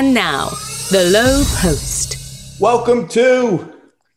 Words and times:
And 0.00 0.14
now, 0.14 0.48
the 0.90 1.10
low 1.12 1.44
post. 1.58 2.58
Welcome 2.58 3.06
to 3.08 3.70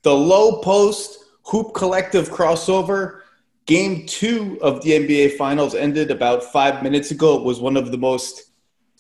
the 0.04 0.16
low 0.16 0.62
post 0.62 1.26
hoop 1.48 1.74
collective 1.74 2.30
crossover. 2.30 3.20
Game 3.66 4.06
two 4.06 4.58
of 4.62 4.82
the 4.82 4.92
NBA 4.92 5.36
Finals 5.36 5.76
ended 5.76 6.10
about 6.10 6.42
five 6.42 6.84
minutes 6.84 7.12
ago. 7.12 7.36
It 7.36 7.44
was 7.44 7.60
one 7.60 7.76
of 7.76 7.92
the 7.92 7.98
most 7.98 8.44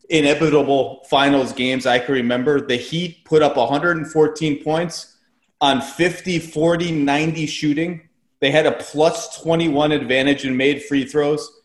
inevitable 0.10 1.06
finals 1.10 1.54
games 1.54 1.86
I 1.86 2.00
can 2.00 2.16
remember. 2.16 2.60
The 2.60 2.76
Heat 2.76 3.24
put 3.24 3.42
up 3.42 3.56
114 3.56 4.62
points 4.62 5.20
on 5.62 5.80
50, 5.80 6.40
40, 6.40 6.92
90 6.92 7.46
shooting. 7.46 8.10
They 8.42 8.52
had 8.52 8.66
a 8.66 8.74
plus 8.74 9.42
21 9.42 9.94
advantage 9.94 10.44
and 10.44 10.58
made 10.58 10.84
free 10.84 11.06
throws. 11.06 11.62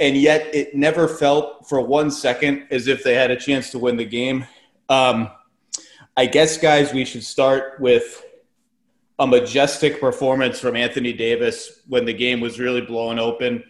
And 0.00 0.16
yet 0.16 0.52
it 0.54 0.74
never 0.74 1.06
felt 1.06 1.68
for 1.68 1.82
one 1.82 2.10
second 2.10 2.68
as 2.70 2.88
if 2.88 3.04
they 3.04 3.14
had 3.14 3.30
a 3.30 3.36
chance 3.36 3.70
to 3.72 3.78
win 3.78 3.98
the 3.98 4.06
game. 4.06 4.46
Um, 4.92 5.30
I 6.18 6.26
guess, 6.26 6.58
guys, 6.58 6.92
we 6.92 7.06
should 7.06 7.24
start 7.24 7.80
with 7.80 8.22
a 9.18 9.26
majestic 9.26 9.98
performance 9.98 10.60
from 10.60 10.76
Anthony 10.76 11.14
Davis 11.14 11.80
when 11.88 12.04
the 12.04 12.12
game 12.12 12.42
was 12.42 12.60
really 12.60 12.82
blowing 12.82 13.18
open. 13.18 13.64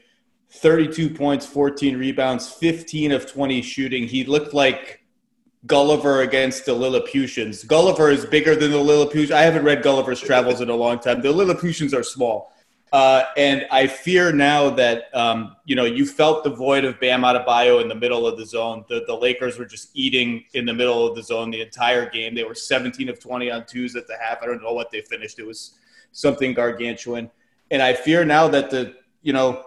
32 0.50 1.10
points, 1.10 1.46
14 1.46 1.96
rebounds, 1.96 2.50
15 2.50 3.12
of 3.12 3.30
20 3.30 3.62
shooting. 3.62 4.08
He 4.08 4.24
looked 4.24 4.52
like 4.52 5.04
Gulliver 5.64 6.22
against 6.22 6.66
the 6.66 6.74
Lilliputians. 6.74 7.62
Gulliver 7.62 8.10
is 8.10 8.26
bigger 8.26 8.56
than 8.56 8.72
the 8.72 8.78
Lilliputians. 8.78 9.30
I 9.30 9.42
haven't 9.42 9.64
read 9.64 9.84
Gulliver's 9.84 10.20
Travels 10.20 10.60
in 10.60 10.70
a 10.70 10.74
long 10.74 10.98
time. 10.98 11.22
The 11.22 11.30
Lilliputians 11.30 11.94
are 11.94 12.02
small. 12.02 12.51
Uh, 12.92 13.24
and 13.38 13.66
I 13.70 13.86
fear 13.86 14.32
now 14.32 14.68
that 14.68 15.04
um, 15.14 15.56
you 15.64 15.74
know 15.74 15.86
you 15.86 16.04
felt 16.04 16.44
the 16.44 16.50
void 16.50 16.84
of 16.84 17.00
Bam 17.00 17.22
Adebayo 17.22 17.80
in 17.80 17.88
the 17.88 17.94
middle 17.94 18.26
of 18.26 18.36
the 18.36 18.44
zone. 18.44 18.84
The, 18.88 19.02
the 19.06 19.14
Lakers 19.14 19.58
were 19.58 19.64
just 19.64 19.88
eating 19.94 20.44
in 20.52 20.66
the 20.66 20.74
middle 20.74 21.06
of 21.06 21.16
the 21.16 21.22
zone 21.22 21.50
the 21.50 21.62
entire 21.62 22.10
game. 22.10 22.34
They 22.34 22.44
were 22.44 22.54
17 22.54 23.08
of 23.08 23.18
20 23.18 23.50
on 23.50 23.64
twos 23.64 23.96
at 23.96 24.06
the 24.06 24.16
half. 24.20 24.42
I 24.42 24.46
don't 24.46 24.62
know 24.62 24.74
what 24.74 24.90
they 24.90 25.00
finished. 25.00 25.38
It 25.38 25.46
was 25.46 25.78
something 26.12 26.52
gargantuan. 26.52 27.30
And 27.70 27.80
I 27.80 27.94
fear 27.94 28.26
now 28.26 28.46
that 28.48 28.68
the 28.68 28.94
you 29.22 29.32
know 29.32 29.64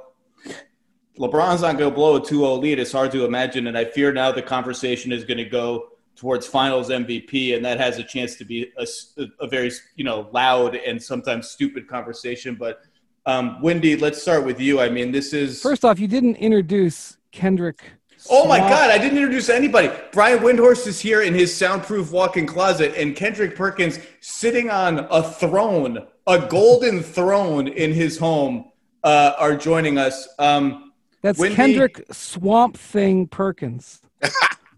LeBron's 1.17 1.62
not 1.62 1.80
going 1.80 1.89
to 1.89 1.95
blow 1.95 2.17
a 2.17 2.22
2-0 2.22 2.62
lead. 2.62 2.78
It's 2.78 2.92
hard 2.92 3.12
to 3.14 3.26
imagine. 3.26 3.67
And 3.67 3.78
I 3.78 3.86
fear 3.86 4.14
now 4.14 4.32
the 4.32 4.42
conversation 4.42 5.12
is 5.12 5.23
going 5.23 5.38
to 5.38 5.45
go 5.45 5.88
towards 6.16 6.45
Finals 6.45 6.89
MVP, 6.89 7.56
and 7.56 7.66
that 7.66 7.80
has 7.80 7.98
a 7.98 8.04
chance 8.04 8.36
to 8.36 8.45
be 8.45 8.72
a, 8.78 8.86
a 9.39 9.48
very 9.48 9.72
you 9.95 10.04
know 10.04 10.30
loud 10.32 10.76
and 10.76 11.02
sometimes 11.02 11.50
stupid 11.50 11.88
conversation, 11.88 12.54
but 12.54 12.82
um, 13.26 13.62
Wendy, 13.62 13.95
let's 13.95 14.22
start 14.22 14.45
with 14.45 14.59
you. 14.59 14.80
I 14.80 14.90
mean, 14.90 15.12
this 15.12 15.34
is 15.34 15.62
first 15.62 15.84
off, 15.84 16.00
you 16.00 16.08
didn't 16.08 16.36
introduce 16.38 17.18
Kendrick. 17.32 17.82
Oh 18.30 18.48
my 18.48 18.58
God, 18.58 18.90
I 18.90 18.98
didn't 18.98 19.17
introduce 19.17 19.50
anybody. 19.50 19.92
Brian 20.12 20.40
Windhorst 20.40 20.88
is 20.88 21.00
here 21.00 21.22
in 21.22 21.34
his 21.34 21.56
soundproof 21.56 22.12
walk-in 22.12 22.48
closet, 22.48 22.95
and 22.98 23.16
Kendrick 23.16 23.56
Perkins 23.56 24.00
sitting 24.20 24.70
on 24.70 25.08
a 25.12 25.22
throne, 25.22 26.08
a 26.26 26.40
golden 26.40 27.04
throne 27.04 27.67
in 27.67 27.94
his 27.94 28.17
home, 28.17 28.72
uh, 29.04 29.34
are 29.38 29.56
joining 29.56 29.98
us. 29.98 30.28
Um, 30.39 30.94
That's 31.22 31.38
Wendy... 31.38 31.56
Kendrick 31.56 32.06
Swamp 32.12 32.78
Thing 32.78 33.28
Perkins, 33.28 34.02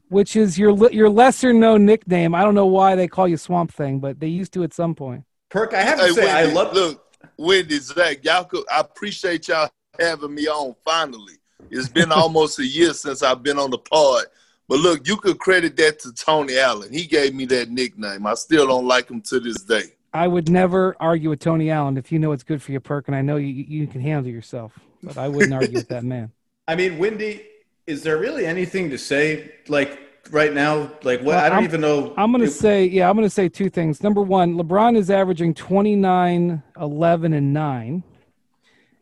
which 0.09 0.35
is 0.35 0.57
your 0.57 0.91
your 0.91 1.09
lesser 1.09 1.53
known 1.53 1.85
nickname. 1.85 2.35
I 2.35 2.43
don't 2.43 2.55
know 2.55 2.65
why 2.65 2.95
they 2.95 3.07
call 3.07 3.27
you 3.27 3.37
Swamp 3.37 3.71
Thing, 3.71 3.99
but 3.99 4.19
they 4.19 4.27
used 4.27 4.51
to 4.53 4.63
at 4.63 4.73
some 4.73 4.93
point. 4.93 5.23
Perk, 5.49 5.73
I 5.73 5.81
have 5.83 5.99
to 5.99 6.07
hey, 6.07 6.11
say, 6.11 6.25
Wendy, 6.25 6.51
I 6.51 6.53
love. 6.53 6.73
Look, 6.73 7.06
Wendy, 7.37 7.79
Zach, 7.79 8.23
y'all 8.23 8.43
could, 8.45 8.63
I 8.71 8.79
appreciate 8.81 9.47
y'all 9.47 9.69
having 9.99 10.33
me 10.33 10.47
on 10.47 10.75
finally. 10.85 11.33
It's 11.69 11.89
been 11.89 12.11
almost 12.11 12.59
a 12.59 12.65
year 12.65 12.93
since 12.93 13.23
I've 13.23 13.43
been 13.43 13.59
on 13.59 13.71
the 13.71 13.77
pod. 13.77 14.25
But 14.67 14.79
look, 14.79 15.07
you 15.07 15.17
could 15.17 15.39
credit 15.39 15.75
that 15.77 15.99
to 15.99 16.13
Tony 16.13 16.57
Allen. 16.57 16.91
He 16.91 17.05
gave 17.05 17.33
me 17.33 17.45
that 17.45 17.69
nickname. 17.69 18.27
I 18.27 18.33
still 18.33 18.67
don't 18.67 18.85
like 18.85 19.09
him 19.09 19.21
to 19.21 19.39
this 19.39 19.63
day. 19.63 19.83
I 20.13 20.27
would 20.27 20.49
never 20.49 20.95
argue 20.99 21.29
with 21.29 21.39
Tony 21.39 21.69
Allen 21.69 21.97
if 21.97 22.11
you 22.11 22.19
know 22.19 22.31
it's 22.31 22.43
good 22.43 22.61
for 22.61 22.71
your 22.71 22.81
perk, 22.81 23.07
and 23.07 23.15
I 23.15 23.21
know 23.21 23.35
you 23.37 23.47
you 23.47 23.87
can 23.87 24.01
handle 24.01 24.31
yourself. 24.31 24.77
But 25.03 25.17
I 25.17 25.27
wouldn't 25.27 25.53
argue 25.53 25.75
with 25.75 25.89
that 25.89 26.03
man. 26.03 26.31
I 26.67 26.75
mean, 26.75 26.97
Wendy, 26.97 27.45
is 27.85 28.03
there 28.03 28.17
really 28.17 28.45
anything 28.45 28.89
to 28.89 28.97
say? 28.97 29.53
Like, 29.67 29.99
right 30.31 30.53
now? 30.53 30.91
Like 31.03 31.19
what? 31.19 31.25
Well, 31.25 31.45
I 31.45 31.49
don't 31.49 31.59
I'm, 31.59 31.63
even 31.63 31.81
know. 31.81 32.13
I'm 32.17 32.31
going 32.31 32.43
to 32.43 32.49
say, 32.49 32.85
yeah, 32.85 33.09
I'm 33.09 33.15
going 33.15 33.27
to 33.27 33.33
say 33.33 33.49
two 33.49 33.69
things. 33.69 34.03
Number 34.03 34.21
one, 34.21 34.55
LeBron 34.55 34.97
is 34.97 35.09
averaging 35.09 35.53
29, 35.53 36.63
11, 36.79 37.33
and 37.33 37.53
9. 37.53 38.03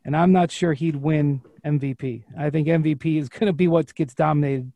And 0.06 0.18
I'm 0.18 0.32
not 0.32 0.52
sure 0.52 0.74
he'd 0.74 0.96
win 0.96 1.42
MVP. 1.66 2.24
I 2.38 2.50
think 2.50 2.68
MVP 2.68 3.20
is 3.20 3.30
going 3.30 3.48
to 3.48 3.54
be 3.54 3.68
what 3.68 3.94
gets 3.96 4.14
dominated 4.14 4.72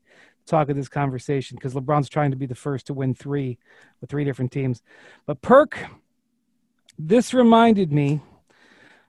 talk 0.46 0.68
of 0.68 0.76
this 0.76 0.88
conversation 0.88 1.56
because 1.56 1.74
LeBron's 1.74 2.08
trying 2.08 2.32
to 2.32 2.36
be 2.36 2.46
the 2.46 2.54
first 2.54 2.86
to 2.86 2.94
win 2.94 3.14
three 3.14 3.58
with 4.00 4.10
three 4.10 4.24
different 4.24 4.52
teams. 4.52 4.82
But 5.26 5.40
Perk, 5.40 5.78
this 6.98 7.32
reminded 7.32 7.92
me 7.92 8.20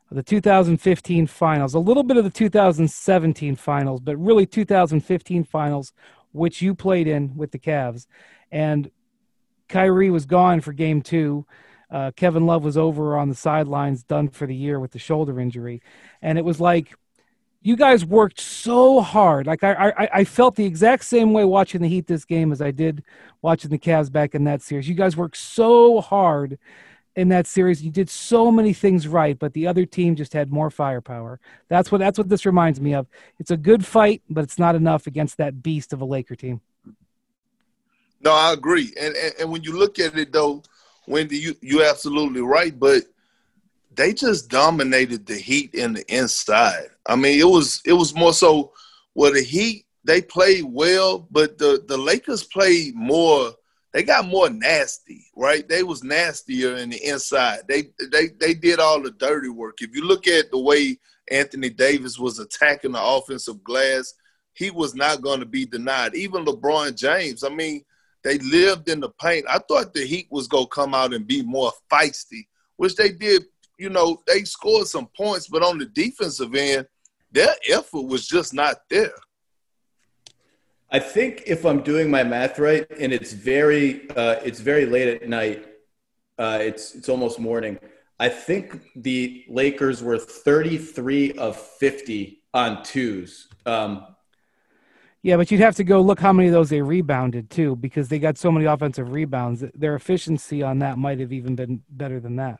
of 0.09 0.17
the 0.17 0.23
2015 0.23 1.27
finals, 1.27 1.73
a 1.73 1.79
little 1.79 2.03
bit 2.03 2.17
of 2.17 2.23
the 2.23 2.29
2017 2.29 3.55
finals, 3.55 3.99
but 4.01 4.17
really 4.17 4.45
2015 4.45 5.43
finals 5.45 5.93
which 6.31 6.61
you 6.61 6.75
played 6.75 7.07
in 7.07 7.35
with 7.35 7.51
the 7.51 7.59
Cavs, 7.59 8.07
and 8.51 8.91
Kyrie 9.67 10.11
was 10.11 10.25
gone 10.25 10.61
for 10.61 10.73
Game 10.73 11.01
Two. 11.01 11.45
Uh, 11.89 12.11
Kevin 12.15 12.45
Love 12.45 12.63
was 12.63 12.77
over 12.77 13.17
on 13.17 13.29
the 13.29 13.35
sidelines, 13.35 14.03
done 14.03 14.29
for 14.29 14.47
the 14.47 14.55
year 14.55 14.79
with 14.79 14.91
the 14.91 14.99
shoulder 14.99 15.39
injury, 15.39 15.81
and 16.21 16.37
it 16.37 16.45
was 16.45 16.59
like 16.59 16.93
you 17.61 17.75
guys 17.75 18.03
worked 18.03 18.39
so 18.39 19.01
hard. 19.01 19.45
Like 19.45 19.63
I, 19.63 19.93
I, 19.97 20.09
I 20.13 20.23
felt 20.23 20.55
the 20.55 20.65
exact 20.65 21.05
same 21.05 21.31
way 21.31 21.45
watching 21.45 21.81
the 21.81 21.87
Heat 21.87 22.07
this 22.07 22.25
game 22.25 22.51
as 22.51 22.61
I 22.61 22.71
did 22.71 23.03
watching 23.41 23.69
the 23.69 23.77
Cavs 23.77 24.11
back 24.11 24.33
in 24.33 24.45
that 24.45 24.61
series. 24.61 24.89
You 24.89 24.95
guys 24.95 25.15
worked 25.15 25.37
so 25.37 26.01
hard 26.01 26.57
in 27.15 27.29
that 27.29 27.47
series. 27.47 27.81
You 27.81 27.91
did 27.91 28.09
so 28.09 28.51
many 28.51 28.73
things 28.73 29.07
right, 29.07 29.37
but 29.37 29.53
the 29.53 29.67
other 29.67 29.85
team 29.85 30.15
just 30.15 30.33
had 30.33 30.51
more 30.51 30.69
firepower. 30.69 31.39
That's 31.67 31.91
what 31.91 31.99
that's 31.99 32.17
what 32.17 32.29
this 32.29 32.45
reminds 32.45 32.79
me 32.79 32.93
of. 32.93 33.07
It's 33.39 33.51
a 33.51 33.57
good 33.57 33.85
fight, 33.85 34.21
but 34.29 34.43
it's 34.43 34.59
not 34.59 34.75
enough 34.75 35.07
against 35.07 35.37
that 35.37 35.61
beast 35.61 35.93
of 35.93 36.01
a 36.01 36.05
Laker 36.05 36.35
team. 36.35 36.61
No, 38.21 38.31
I 38.31 38.53
agree. 38.53 38.93
And 38.99 39.15
and, 39.15 39.33
and 39.39 39.51
when 39.51 39.63
you 39.63 39.77
look 39.77 39.99
at 39.99 40.17
it 40.17 40.31
though, 40.31 40.63
Wendy, 41.07 41.37
you 41.37 41.55
you're 41.61 41.85
absolutely 41.85 42.41
right, 42.41 42.77
but 42.77 43.03
they 43.93 44.13
just 44.13 44.49
dominated 44.49 45.25
the 45.25 45.35
Heat 45.35 45.73
in 45.73 45.93
the 45.93 46.13
inside. 46.13 46.87
I 47.05 47.15
mean, 47.15 47.39
it 47.39 47.47
was 47.47 47.81
it 47.85 47.93
was 47.93 48.15
more 48.15 48.33
so 48.33 48.73
well 49.15 49.33
the 49.33 49.41
Heat 49.41 49.85
they 50.03 50.21
played 50.21 50.63
well, 50.65 51.27
but 51.31 51.57
the 51.57 51.83
the 51.87 51.97
Lakers 51.97 52.43
played 52.43 52.95
more 52.95 53.53
they 53.93 54.03
got 54.03 54.25
more 54.25 54.49
nasty, 54.49 55.25
right? 55.35 55.67
They 55.67 55.83
was 55.83 56.03
nastier 56.03 56.77
in 56.77 56.89
the 56.89 57.05
inside. 57.05 57.61
They 57.67 57.89
they 58.11 58.29
they 58.39 58.53
did 58.53 58.79
all 58.79 59.01
the 59.01 59.11
dirty 59.11 59.49
work. 59.49 59.81
If 59.81 59.93
you 59.93 60.05
look 60.05 60.27
at 60.27 60.49
the 60.49 60.59
way 60.59 60.97
Anthony 61.29 61.69
Davis 61.69 62.17
was 62.17 62.39
attacking 62.39 62.93
the 62.93 63.03
offensive 63.03 63.63
glass, 63.63 64.13
he 64.53 64.71
was 64.71 64.95
not 64.95 65.21
going 65.21 65.39
to 65.39 65.45
be 65.45 65.65
denied. 65.65 66.15
Even 66.15 66.45
LeBron 66.45 66.95
James, 66.95 67.43
I 67.43 67.49
mean, 67.49 67.83
they 68.23 68.37
lived 68.39 68.89
in 68.89 68.99
the 68.99 69.09
paint. 69.21 69.45
I 69.49 69.59
thought 69.59 69.93
the 69.93 70.05
Heat 70.05 70.27
was 70.29 70.47
going 70.47 70.65
to 70.65 70.69
come 70.69 70.93
out 70.93 71.13
and 71.13 71.27
be 71.27 71.41
more 71.43 71.71
feisty, 71.91 72.47
which 72.77 72.95
they 72.95 73.11
did. 73.11 73.43
You 73.77 73.89
know, 73.89 74.21
they 74.27 74.43
scored 74.43 74.87
some 74.87 75.09
points, 75.17 75.47
but 75.47 75.63
on 75.63 75.79
the 75.79 75.85
defensive 75.85 76.53
end, 76.53 76.85
their 77.31 77.55
effort 77.69 78.03
was 78.03 78.27
just 78.27 78.53
not 78.53 78.81
there. 78.89 79.13
I 80.91 80.99
think 80.99 81.43
if 81.47 81.65
I'm 81.65 81.81
doing 81.81 82.11
my 82.11 82.23
math 82.23 82.59
right, 82.59 82.85
and 82.99 83.13
it's 83.13 83.31
very 83.31 84.09
uh, 84.11 84.35
it's 84.43 84.59
very 84.59 84.85
late 84.85 85.07
at 85.07 85.27
night, 85.27 85.65
uh, 86.37 86.59
it's 86.61 86.95
it's 86.95 87.07
almost 87.07 87.39
morning. 87.39 87.79
I 88.19 88.29
think 88.29 88.81
the 88.95 89.45
Lakers 89.49 90.03
were 90.03 90.19
33 90.19 91.33
of 91.33 91.57
50 91.57 92.43
on 92.53 92.83
twos. 92.83 93.47
Um, 93.65 94.05
yeah, 95.23 95.37
but 95.37 95.49
you'd 95.49 95.61
have 95.61 95.75
to 95.77 95.83
go 95.83 96.01
look 96.01 96.19
how 96.19 96.33
many 96.33 96.47
of 96.47 96.53
those 96.53 96.69
they 96.69 96.81
rebounded 96.81 97.49
too, 97.49 97.75
because 97.75 98.09
they 98.09 98.19
got 98.19 98.37
so 98.37 98.51
many 98.51 98.65
offensive 98.65 99.11
rebounds. 99.11 99.63
Their 99.73 99.95
efficiency 99.95 100.61
on 100.61 100.79
that 100.79 100.97
might 100.97 101.19
have 101.19 101.31
even 101.31 101.55
been 101.55 101.83
better 101.89 102.19
than 102.19 102.35
that. 102.35 102.59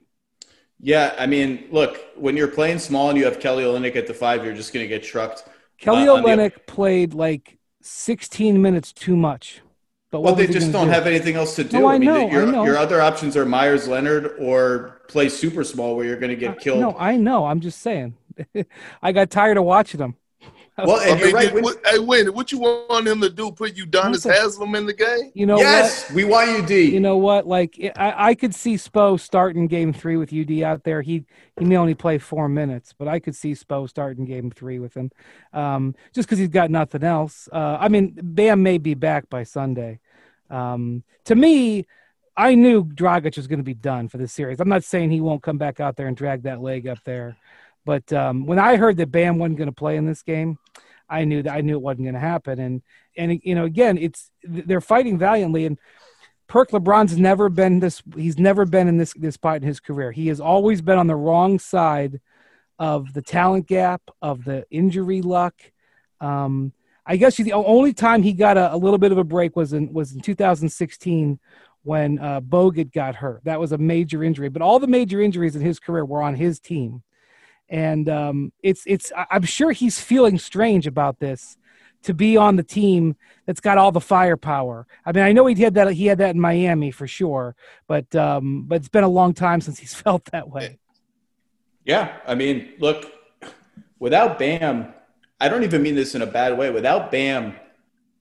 Yeah, 0.79 1.13
I 1.19 1.27
mean, 1.27 1.67
look, 1.69 1.99
when 2.15 2.35
you're 2.37 2.47
playing 2.47 2.79
small 2.79 3.09
and 3.09 3.17
you 3.17 3.25
have 3.25 3.39
Kelly 3.39 3.63
Olynyk 3.63 3.95
at 3.95 4.07
the 4.07 4.13
five, 4.13 4.43
you're 4.43 4.55
just 4.55 4.73
going 4.73 4.83
to 4.83 4.87
get 4.87 5.03
trucked. 5.03 5.43
Kelly 5.77 6.07
uh, 6.07 6.15
Olynyk 6.15 6.53
the- 6.53 6.59
played 6.61 7.13
like 7.13 7.59
16 7.81 8.61
minutes 8.61 8.91
too 8.91 9.15
much. 9.15 9.61
But 10.11 10.21
well, 10.21 10.35
they 10.35 10.45
just 10.45 10.73
don't 10.73 10.87
do? 10.87 10.93
have 10.93 11.07
anything 11.07 11.35
else 11.35 11.55
to 11.55 11.63
do. 11.63 11.79
No, 11.79 11.87
I, 11.87 11.95
I 11.95 11.97
mean, 11.97 12.09
know, 12.09 12.29
your, 12.29 12.47
I 12.47 12.51
know. 12.51 12.65
your 12.65 12.77
other 12.77 12.99
options 12.99 13.37
are 13.37 13.45
Meyers 13.45 13.87
Leonard 13.87 14.35
or 14.39 15.01
play 15.07 15.29
super 15.29 15.63
small 15.63 15.95
where 15.95 16.05
you're 16.05 16.19
going 16.19 16.31
to 16.31 16.35
get 16.35 16.57
uh, 16.57 16.59
killed. 16.59 16.81
No, 16.81 16.95
I 16.97 17.15
know. 17.15 17.45
I'm 17.45 17.61
just 17.61 17.79
saying. 17.79 18.15
I 19.01 19.13
got 19.13 19.29
tired 19.29 19.57
of 19.57 19.63
watching 19.63 19.99
them. 19.99 20.17
Well, 20.85 20.99
and 21.01 21.19
I 21.19 21.23
mean, 21.23 21.33
right. 21.35 21.53
When, 21.53 21.63
what, 21.63 21.81
hey, 21.85 21.99
Win, 21.99 22.27
what 22.33 22.51
you 22.51 22.59
want 22.59 23.07
him 23.07 23.21
to 23.21 23.29
do? 23.29 23.51
Put 23.51 23.75
Udonis 23.75 24.23
Haslem 24.23 24.73
in 24.75 24.85
the 24.85 24.93
game? 24.93 25.31
You 25.35 25.45
know, 25.45 25.57
yes, 25.57 26.05
what? 26.05 26.15
we 26.15 26.23
want 26.23 26.49
UD. 26.49 26.71
You 26.71 26.99
know 26.99 27.17
what? 27.17 27.45
Like, 27.45 27.77
I, 27.97 28.29
I 28.29 28.35
could 28.35 28.55
see 28.55 28.75
Spo 28.75 29.19
starting 29.19 29.67
Game 29.67 29.91
Three 29.93 30.17
with 30.17 30.33
UD 30.33 30.63
out 30.63 30.83
there. 30.83 31.01
He 31.01 31.25
he 31.59 31.65
may 31.65 31.77
only 31.77 31.93
play 31.93 32.17
four 32.17 32.47
minutes, 32.47 32.93
but 32.97 33.07
I 33.07 33.19
could 33.19 33.35
see 33.35 33.51
Spo 33.51 33.87
starting 33.87 34.25
Game 34.25 34.49
Three 34.49 34.79
with 34.79 34.95
him, 34.95 35.11
um, 35.53 35.93
just 36.15 36.27
because 36.27 36.39
he's 36.39 36.49
got 36.49 36.71
nothing 36.71 37.03
else. 37.03 37.49
Uh, 37.51 37.77
I 37.79 37.89
mean, 37.89 38.17
Bam 38.21 38.63
may 38.63 38.77
be 38.77 38.93
back 38.93 39.29
by 39.29 39.43
Sunday, 39.43 39.99
Um, 40.49 41.03
to 41.25 41.35
me, 41.35 41.85
I 42.35 42.55
knew 42.55 42.85
Dragic 42.85 43.35
was 43.37 43.47
going 43.47 43.59
to 43.59 43.63
be 43.63 43.73
done 43.73 44.07
for 44.07 44.17
this 44.17 44.33
series. 44.33 44.59
I'm 44.59 44.69
not 44.69 44.83
saying 44.83 45.11
he 45.11 45.21
won't 45.21 45.43
come 45.43 45.57
back 45.57 45.79
out 45.79 45.95
there 45.97 46.07
and 46.07 46.15
drag 46.15 46.43
that 46.43 46.61
leg 46.61 46.87
up 46.87 46.99
there, 47.03 47.37
but 47.85 48.11
um, 48.13 48.45
when 48.45 48.59
I 48.59 48.75
heard 48.75 48.97
that 48.97 49.11
Bam 49.11 49.37
wasn't 49.37 49.57
going 49.57 49.69
to 49.69 49.75
play 49.75 49.97
in 49.97 50.05
this 50.05 50.23
game, 50.23 50.57
I 51.09 51.25
knew 51.25 51.43
that 51.43 51.53
I 51.53 51.61
knew 51.61 51.73
it 51.73 51.81
wasn't 51.81 52.05
going 52.05 52.13
to 52.13 52.19
happen. 52.19 52.59
And 52.59 52.81
and 53.17 53.39
you 53.43 53.55
know, 53.55 53.65
again, 53.65 53.97
it's 53.97 54.31
they're 54.43 54.81
fighting 54.81 55.17
valiantly. 55.17 55.65
And 55.65 55.77
Perk 56.47 56.71
LeBron's 56.71 57.17
never 57.17 57.49
been 57.49 57.79
this. 57.79 58.01
He's 58.15 58.37
never 58.37 58.65
been 58.65 58.87
in 58.87 58.97
this 58.97 59.13
this 59.13 59.35
spot 59.35 59.57
in 59.57 59.63
his 59.63 59.79
career. 59.79 60.11
He 60.11 60.27
has 60.27 60.39
always 60.39 60.81
been 60.81 60.97
on 60.97 61.07
the 61.07 61.15
wrong 61.15 61.59
side 61.59 62.21
of 62.79 63.13
the 63.13 63.21
talent 63.21 63.67
gap, 63.67 64.01
of 64.21 64.43
the 64.43 64.65
injury 64.71 65.21
luck. 65.21 65.53
Um, 66.19 66.73
I 67.05 67.17
guess 67.17 67.37
the 67.37 67.53
only 67.53 67.93
time 67.93 68.23
he 68.23 68.33
got 68.33 68.57
a, 68.57 68.73
a, 68.73 68.77
little 68.77 68.97
bit 68.97 69.11
of 69.11 69.17
a 69.17 69.23
break 69.23 69.55
was 69.55 69.73
in 69.73 69.91
was 69.91 70.13
in 70.13 70.21
2016 70.21 71.39
when 71.83 72.19
uh, 72.19 72.41
Bogut 72.41 72.91
got 72.91 73.15
hurt. 73.15 73.43
That 73.43 73.59
was 73.59 73.71
a 73.71 73.77
major 73.77 74.23
injury, 74.23 74.49
but 74.49 74.61
all 74.61 74.79
the 74.79 74.87
major 74.87 75.21
injuries 75.21 75.55
in 75.55 75.61
his 75.61 75.79
career 75.79 76.05
were 76.05 76.21
on 76.21 76.35
his 76.35 76.59
team, 76.59 77.03
and 77.71 78.09
um, 78.09 78.51
it's 78.61 78.83
it's. 78.85 79.11
I'm 79.31 79.43
sure 79.43 79.71
he's 79.71 79.99
feeling 79.99 80.37
strange 80.37 80.85
about 80.85 81.19
this 81.19 81.57
to 82.03 82.13
be 82.13 82.35
on 82.35 82.57
the 82.57 82.63
team 82.63 83.15
that's 83.45 83.61
got 83.61 83.77
all 83.77 83.91
the 83.91 84.01
firepower. 84.01 84.85
I 85.05 85.13
mean, 85.13 85.23
I 85.23 85.31
know 85.31 85.45
he 85.47 85.61
had 85.63 85.73
that 85.75 85.93
he 85.93 86.05
had 86.05 86.17
that 86.17 86.35
in 86.35 86.39
Miami 86.39 86.91
for 86.91 87.07
sure, 87.07 87.55
but 87.87 88.13
um, 88.13 88.65
but 88.67 88.75
it's 88.75 88.89
been 88.89 89.05
a 89.05 89.09
long 89.09 89.33
time 89.33 89.61
since 89.61 89.79
he's 89.79 89.93
felt 90.05 90.25
that 90.25 90.49
way. 90.49 90.77
Yeah, 91.85 92.17
I 92.27 92.35
mean, 92.35 92.73
look, 92.79 93.11
without 93.97 94.37
Bam, 94.37 94.93
I 95.39 95.47
don't 95.47 95.63
even 95.63 95.81
mean 95.81 95.95
this 95.95 96.13
in 96.13 96.21
a 96.21 96.27
bad 96.27 96.57
way. 96.57 96.69
Without 96.69 97.09
Bam, 97.09 97.55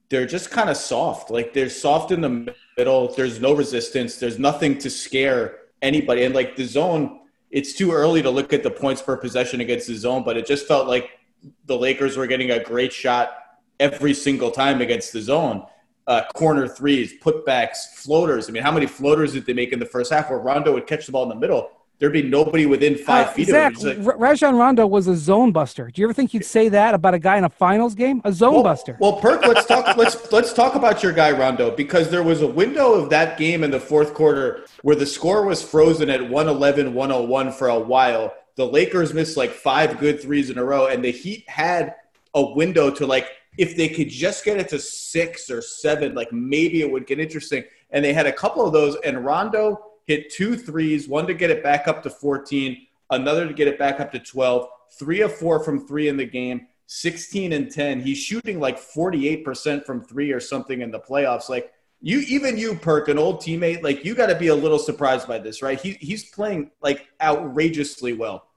they're 0.09 0.25
just 0.25 0.49
kind 0.49 0.69
of 0.69 0.77
soft. 0.77 1.29
Like 1.29 1.53
they're 1.53 1.69
soft 1.69 2.11
in 2.11 2.21
the 2.21 2.55
middle. 2.77 3.13
There's 3.13 3.41
no 3.41 3.53
resistance. 3.53 4.15
There's 4.15 4.39
nothing 4.39 4.77
to 4.79 4.89
scare 4.89 5.57
anybody. 5.81 6.23
And 6.23 6.33
like 6.33 6.55
the 6.55 6.63
zone, 6.63 7.20
it's 7.51 7.73
too 7.73 7.91
early 7.91 8.21
to 8.21 8.29
look 8.29 8.53
at 8.53 8.63
the 8.63 8.71
points 8.71 9.01
per 9.01 9.17
possession 9.17 9.61
against 9.61 9.87
the 9.87 9.95
zone, 9.95 10.23
but 10.23 10.37
it 10.37 10.45
just 10.45 10.67
felt 10.67 10.87
like 10.87 11.19
the 11.65 11.77
Lakers 11.77 12.17
were 12.17 12.27
getting 12.27 12.51
a 12.51 12.63
great 12.63 12.93
shot 12.93 13.33
every 13.79 14.13
single 14.13 14.51
time 14.51 14.81
against 14.81 15.11
the 15.11 15.21
zone. 15.21 15.65
Uh, 16.07 16.23
corner 16.33 16.67
threes, 16.67 17.13
putbacks, 17.21 17.93
floaters. 17.95 18.49
I 18.49 18.51
mean, 18.51 18.63
how 18.63 18.71
many 18.71 18.85
floaters 18.85 19.33
did 19.33 19.45
they 19.45 19.53
make 19.53 19.71
in 19.71 19.79
the 19.79 19.85
first 19.85 20.11
half 20.11 20.29
where 20.29 20.39
Rondo 20.39 20.73
would 20.73 20.87
catch 20.87 21.05
the 21.05 21.11
ball 21.11 21.23
in 21.23 21.29
the 21.29 21.35
middle? 21.35 21.71
There'd 22.01 22.11
be 22.11 22.23
nobody 22.23 22.65
within 22.65 22.97
five 22.97 23.27
uh, 23.27 23.31
feet 23.31 23.47
Zach, 23.47 23.75
of 23.77 23.83
him. 23.83 24.03
Like, 24.03 24.19
Rajon 24.19 24.55
Rondo 24.55 24.87
was 24.87 25.07
a 25.07 25.15
zone 25.15 25.51
buster. 25.51 25.89
Do 25.91 26.01
you 26.01 26.07
ever 26.07 26.13
think 26.13 26.33
you'd 26.33 26.43
say 26.43 26.67
that 26.69 26.95
about 26.95 27.13
a 27.13 27.19
guy 27.19 27.37
in 27.37 27.43
a 27.43 27.49
finals 27.49 27.93
game? 27.93 28.21
A 28.25 28.33
zone 28.33 28.55
well, 28.55 28.63
buster. 28.63 28.97
Well, 28.99 29.21
Perk, 29.21 29.45
let's 29.45 29.67
talk. 29.67 29.95
let's 29.95 30.31
let's 30.31 30.51
talk 30.51 30.73
about 30.73 31.03
your 31.03 31.13
guy 31.13 31.31
Rondo 31.31 31.73
because 31.73 32.09
there 32.09 32.23
was 32.23 32.41
a 32.41 32.47
window 32.47 32.93
of 32.93 33.11
that 33.11 33.37
game 33.37 33.63
in 33.63 33.69
the 33.69 33.79
fourth 33.79 34.15
quarter 34.15 34.65
where 34.81 34.95
the 34.95 35.05
score 35.05 35.45
was 35.45 35.61
frozen 35.61 36.09
at 36.09 36.19
111-101 36.21 37.53
for 37.53 37.67
a 37.69 37.79
while. 37.79 38.33
The 38.55 38.65
Lakers 38.65 39.13
missed 39.13 39.37
like 39.37 39.51
five 39.51 39.99
good 39.99 40.19
threes 40.19 40.49
in 40.49 40.57
a 40.57 40.65
row, 40.65 40.87
and 40.87 41.05
the 41.05 41.11
Heat 41.11 41.47
had 41.47 41.95
a 42.33 42.43
window 42.53 42.89
to 42.89 43.05
like 43.05 43.29
if 43.57 43.77
they 43.77 43.89
could 43.89 44.09
just 44.09 44.43
get 44.43 44.57
it 44.57 44.69
to 44.69 44.79
six 44.79 45.51
or 45.51 45.61
seven, 45.61 46.15
like 46.15 46.33
maybe 46.33 46.81
it 46.81 46.91
would 46.91 47.05
get 47.05 47.19
interesting. 47.19 47.63
And 47.91 48.03
they 48.03 48.13
had 48.13 48.25
a 48.25 48.33
couple 48.33 48.65
of 48.65 48.73
those, 48.73 48.95
and 49.03 49.23
Rondo 49.23 49.90
hit 50.11 50.29
two 50.29 50.57
threes, 50.57 51.07
one 51.07 51.25
to 51.27 51.33
get 51.33 51.49
it 51.49 51.63
back 51.63 51.87
up 51.87 52.03
to 52.03 52.09
14, 52.09 52.85
another 53.09 53.47
to 53.47 53.53
get 53.53 53.67
it 53.67 53.79
back 53.79 53.99
up 53.99 54.11
to 54.11 54.19
12, 54.19 54.67
three 54.99 55.21
of 55.21 55.33
four 55.33 55.63
from 55.63 55.87
three 55.87 56.09
in 56.09 56.17
the 56.17 56.25
game, 56.25 56.67
16 56.87 57.53
and 57.53 57.71
10. 57.71 58.01
He's 58.01 58.17
shooting 58.17 58.59
like 58.59 58.77
48% 58.77 59.85
from 59.85 60.03
three 60.03 60.31
or 60.31 60.39
something 60.39 60.81
in 60.81 60.91
the 60.91 60.99
playoffs. 60.99 61.47
Like, 61.47 61.71
you 62.01 62.19
even 62.27 62.57
you 62.57 62.75
perk 62.75 63.07
an 63.07 63.19
old 63.19 63.41
teammate 63.41 63.83
like 63.83 64.03
you 64.03 64.15
got 64.15 64.25
to 64.25 64.35
be 64.35 64.47
a 64.47 64.55
little 64.55 64.79
surprised 64.79 65.27
by 65.27 65.37
this 65.37 65.61
right 65.61 65.79
he, 65.79 65.91
he's 66.01 66.31
playing 66.31 66.71
like 66.81 67.07
outrageously 67.21 68.13
well 68.13 68.47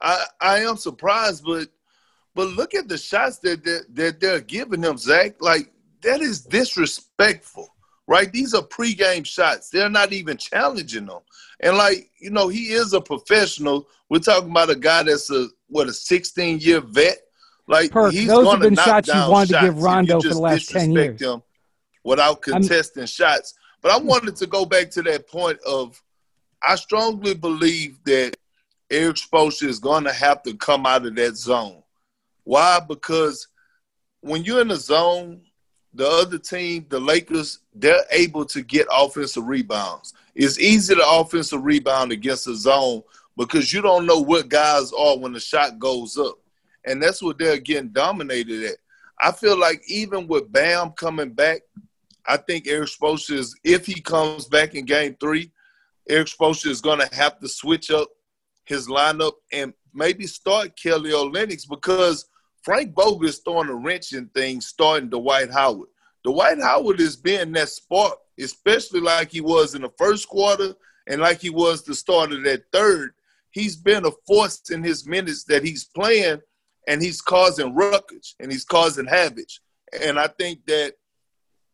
i 0.00 0.24
i 0.40 0.60
am 0.60 0.78
surprised 0.78 1.44
but 1.44 1.68
but 2.34 2.48
look 2.48 2.74
at 2.74 2.88
the 2.88 2.96
shots 2.96 3.38
that 3.40 3.62
that, 3.62 3.84
that 3.94 4.20
they're 4.20 4.40
giving 4.40 4.82
him 4.82 4.96
zach 4.96 5.34
like 5.40 5.70
that 6.00 6.22
is 6.22 6.40
disrespectful 6.40 7.71
right? 8.12 8.30
These 8.30 8.52
are 8.52 8.60
pregame 8.60 9.24
shots. 9.24 9.70
They're 9.70 9.88
not 9.88 10.12
even 10.12 10.36
challenging 10.36 11.06
them. 11.06 11.20
And 11.60 11.78
like, 11.78 12.10
you 12.20 12.28
know, 12.28 12.48
he 12.48 12.74
is 12.74 12.92
a 12.92 13.00
professional. 13.00 13.88
We're 14.10 14.18
talking 14.18 14.50
about 14.50 14.68
a 14.68 14.76
guy 14.76 15.02
that's 15.04 15.30
a 15.30 15.48
what 15.68 15.88
a 15.88 15.94
16 15.94 16.58
year 16.58 16.82
vet. 16.82 17.16
Like 17.66 17.90
Perk, 17.90 18.12
he's 18.12 18.28
those 18.28 18.50
have 18.50 18.60
been 18.60 18.74
shots 18.76 19.08
you 19.08 19.14
wanted 19.14 19.54
to 19.54 19.60
give 19.62 19.82
Rondo 19.82 20.20
for 20.20 20.28
the 20.28 20.38
last 20.38 20.70
10 20.70 20.92
years. 20.92 21.22
Him 21.22 21.42
without 22.04 22.42
contesting 22.42 23.04
I'm, 23.04 23.06
shots. 23.06 23.54
But 23.80 23.92
I 23.92 23.96
wanted 23.96 24.36
to 24.36 24.46
go 24.46 24.66
back 24.66 24.90
to 24.90 25.02
that 25.04 25.26
point 25.26 25.58
of 25.66 25.98
I 26.62 26.74
strongly 26.74 27.32
believe 27.32 27.98
that 28.04 28.36
Erik 28.90 29.16
Spoelstra 29.16 29.68
is 29.68 29.78
going 29.78 30.04
to 30.04 30.12
have 30.12 30.42
to 30.42 30.54
come 30.54 30.84
out 30.84 31.06
of 31.06 31.14
that 31.16 31.36
zone. 31.36 31.82
Why? 32.44 32.78
Because 32.86 33.48
when 34.20 34.44
you're 34.44 34.60
in 34.60 34.70
a 34.70 34.76
zone 34.76 35.40
the 35.94 36.08
other 36.08 36.38
team, 36.38 36.86
the 36.88 36.98
Lakers, 36.98 37.60
they're 37.74 38.04
able 38.10 38.44
to 38.46 38.62
get 38.62 38.86
offensive 38.90 39.46
rebounds. 39.46 40.14
It's 40.34 40.58
easy 40.58 40.94
to 40.94 41.06
offensive 41.06 41.62
rebound 41.62 42.12
against 42.12 42.48
a 42.48 42.54
zone 42.54 43.02
because 43.36 43.72
you 43.72 43.82
don't 43.82 44.06
know 44.06 44.18
what 44.18 44.48
guys 44.48 44.92
are 44.92 45.18
when 45.18 45.32
the 45.32 45.40
shot 45.40 45.78
goes 45.78 46.16
up. 46.16 46.38
And 46.84 47.02
that's 47.02 47.22
what 47.22 47.38
they're 47.38 47.58
getting 47.58 47.90
dominated 47.90 48.64
at. 48.64 48.76
I 49.20 49.32
feel 49.32 49.58
like 49.58 49.82
even 49.86 50.26
with 50.26 50.50
Bam 50.50 50.90
coming 50.92 51.30
back, 51.30 51.60
I 52.26 52.36
think 52.36 52.66
Erik 52.66 52.88
Spoelstra 52.88 53.36
is, 53.36 53.54
if 53.62 53.86
he 53.86 54.00
comes 54.00 54.46
back 54.46 54.74
in 54.74 54.84
game 54.84 55.16
three, 55.20 55.50
Erik 56.08 56.28
Spoelstra 56.28 56.68
is 56.68 56.80
going 56.80 57.00
to 57.00 57.14
have 57.14 57.38
to 57.40 57.48
switch 57.48 57.90
up 57.90 58.08
his 58.64 58.88
lineup 58.88 59.34
and 59.52 59.72
maybe 59.92 60.26
start 60.26 60.76
Kelly 60.80 61.10
Olynyk 61.10 61.68
because 61.68 62.26
Frank 62.62 62.94
is 63.22 63.38
throwing 63.38 63.68
a 63.68 63.74
wrench 63.74 64.12
in 64.12 64.28
things, 64.28 64.66
starting 64.66 65.08
Dwight 65.08 65.50
Howard. 65.50 65.88
Dwight 66.24 66.60
Howard 66.60 67.00
is 67.00 67.16
being 67.16 67.52
that 67.52 67.68
spark, 67.68 68.16
especially 68.38 69.00
like 69.00 69.30
he 69.30 69.40
was 69.40 69.74
in 69.74 69.82
the 69.82 69.90
first 69.98 70.28
quarter 70.28 70.74
and 71.08 71.20
like 71.20 71.40
he 71.40 71.50
was 71.50 71.82
the 71.82 71.94
start 71.94 72.32
of 72.32 72.44
that 72.44 72.62
third. 72.72 73.14
He's 73.50 73.76
been 73.76 74.06
a 74.06 74.10
force 74.26 74.70
in 74.70 74.82
his 74.82 75.06
minutes 75.06 75.44
that 75.44 75.64
he's 75.64 75.84
playing, 75.84 76.40
and 76.88 77.02
he's 77.02 77.20
causing 77.20 77.74
ruckus 77.74 78.34
and 78.40 78.50
he's 78.50 78.64
causing 78.64 79.06
havoc. 79.06 79.46
And 80.00 80.18
I 80.18 80.28
think 80.28 80.64
that 80.66 80.94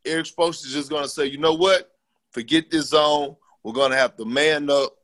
Erik 0.04 0.26
Spoelstra 0.26 0.66
is 0.66 0.72
just 0.72 0.90
going 0.90 1.04
to 1.04 1.08
say, 1.08 1.26
you 1.26 1.38
know 1.38 1.54
what? 1.54 1.90
Forget 2.32 2.70
this 2.70 2.90
zone. 2.90 3.36
We're 3.62 3.72
going 3.72 3.90
to 3.90 3.96
have 3.96 4.16
to 4.16 4.24
man 4.24 4.70
up, 4.70 4.94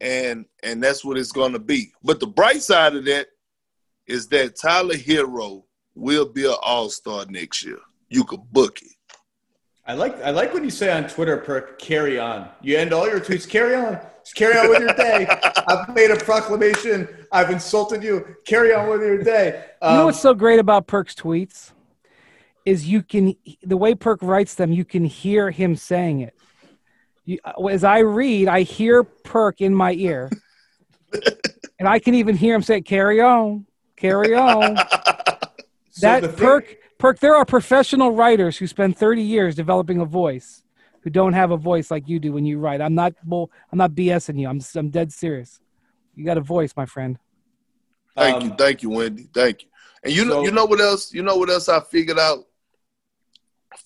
and 0.00 0.46
and 0.62 0.82
that's 0.82 1.04
what 1.04 1.18
it's 1.18 1.32
going 1.32 1.52
to 1.52 1.58
be. 1.58 1.92
But 2.02 2.20
the 2.20 2.26
bright 2.26 2.62
side 2.62 2.96
of 2.96 3.04
that 3.04 3.28
is 4.06 4.28
that 4.28 4.56
Tyler 4.56 4.94
Herro 4.94 5.64
will 5.94 6.26
be 6.26 6.44
an 6.44 6.56
All 6.62 6.90
Star 6.90 7.24
next 7.28 7.64
year. 7.64 7.78
You 8.08 8.24
could 8.24 8.40
book 8.52 8.80
it. 8.82 8.88
I 9.86 9.94
like 9.94 10.20
I 10.22 10.30
like 10.30 10.54
when 10.54 10.64
you 10.64 10.70
say 10.70 10.90
on 10.90 11.08
Twitter, 11.08 11.36
per 11.36 11.60
carry 11.76 12.18
on. 12.18 12.48
You 12.62 12.78
end 12.78 12.92
all 12.92 13.06
your 13.06 13.20
tweets, 13.20 13.48
carry 13.48 13.74
on. 13.74 14.00
Just 14.22 14.34
carry 14.34 14.56
on 14.56 14.70
with 14.70 14.80
your 14.80 14.94
day. 14.94 15.26
I've 15.68 15.94
made 15.94 16.10
a 16.10 16.16
proclamation. 16.16 17.06
I've 17.30 17.50
insulted 17.50 18.02
you. 18.02 18.36
Carry 18.46 18.72
on 18.72 18.88
with 18.88 19.02
your 19.02 19.22
day. 19.22 19.64
Um, 19.82 19.92
you 19.92 19.98
know 19.98 20.06
what's 20.06 20.20
so 20.20 20.32
great 20.32 20.58
about 20.58 20.86
Perk's 20.86 21.14
tweets 21.14 21.72
is 22.64 22.88
you 22.88 23.02
can 23.02 23.34
the 23.62 23.76
way 23.76 23.94
Perk 23.94 24.22
writes 24.22 24.54
them, 24.54 24.72
you 24.72 24.84
can 24.84 25.04
hear 25.04 25.50
him 25.50 25.76
saying 25.76 26.20
it. 26.20 26.34
You, 27.26 27.38
as 27.70 27.84
I 27.84 27.98
read, 27.98 28.48
I 28.48 28.62
hear 28.62 29.04
Perk 29.04 29.60
in 29.60 29.74
my 29.74 29.92
ear, 29.92 30.30
and 31.78 31.88
I 31.88 31.98
can 31.98 32.14
even 32.14 32.36
hear 32.36 32.54
him 32.54 32.62
say, 32.62 32.80
"Carry 32.80 33.20
on, 33.20 33.66
carry 33.96 34.34
on." 34.34 34.76
so 35.90 36.00
that 36.00 36.36
Perk 36.36 36.76
Perk, 36.98 37.18
there 37.20 37.36
are 37.36 37.44
professional 37.44 38.12
writers 38.12 38.56
who 38.56 38.66
spend 38.66 38.96
30 38.96 39.22
years 39.22 39.54
developing 39.54 40.00
a 40.00 40.04
voice 40.04 40.62
who 41.02 41.10
don't 41.10 41.34
have 41.34 41.50
a 41.50 41.56
voice 41.56 41.90
like 41.90 42.08
you 42.08 42.18
do 42.18 42.32
when 42.32 42.46
you 42.46 42.58
write. 42.58 42.80
I'm 42.80 42.94
not 42.94 43.12
bull, 43.22 43.50
I'm 43.70 43.78
not 43.78 43.92
BSing 43.92 44.38
you. 44.38 44.48
I'm 44.48 44.60
I'm 44.74 44.90
dead 44.90 45.12
serious. 45.12 45.60
You 46.14 46.24
got 46.24 46.38
a 46.38 46.42
voice, 46.42 46.72
my 46.76 46.86
friend. 46.86 47.18
Thank 48.16 48.36
um, 48.36 48.42
you, 48.42 48.54
thank 48.56 48.82
you, 48.82 48.90
Wendy. 48.90 49.28
Thank 49.34 49.64
you. 49.64 49.68
And 50.04 50.12
you 50.12 50.24
know, 50.24 50.44
you 50.44 50.50
know 50.50 50.64
what 50.64 50.80
else? 50.80 51.12
You 51.12 51.22
know 51.22 51.36
what 51.36 51.50
else 51.50 51.68
I 51.68 51.80
figured 51.80 52.18
out? 52.18 52.46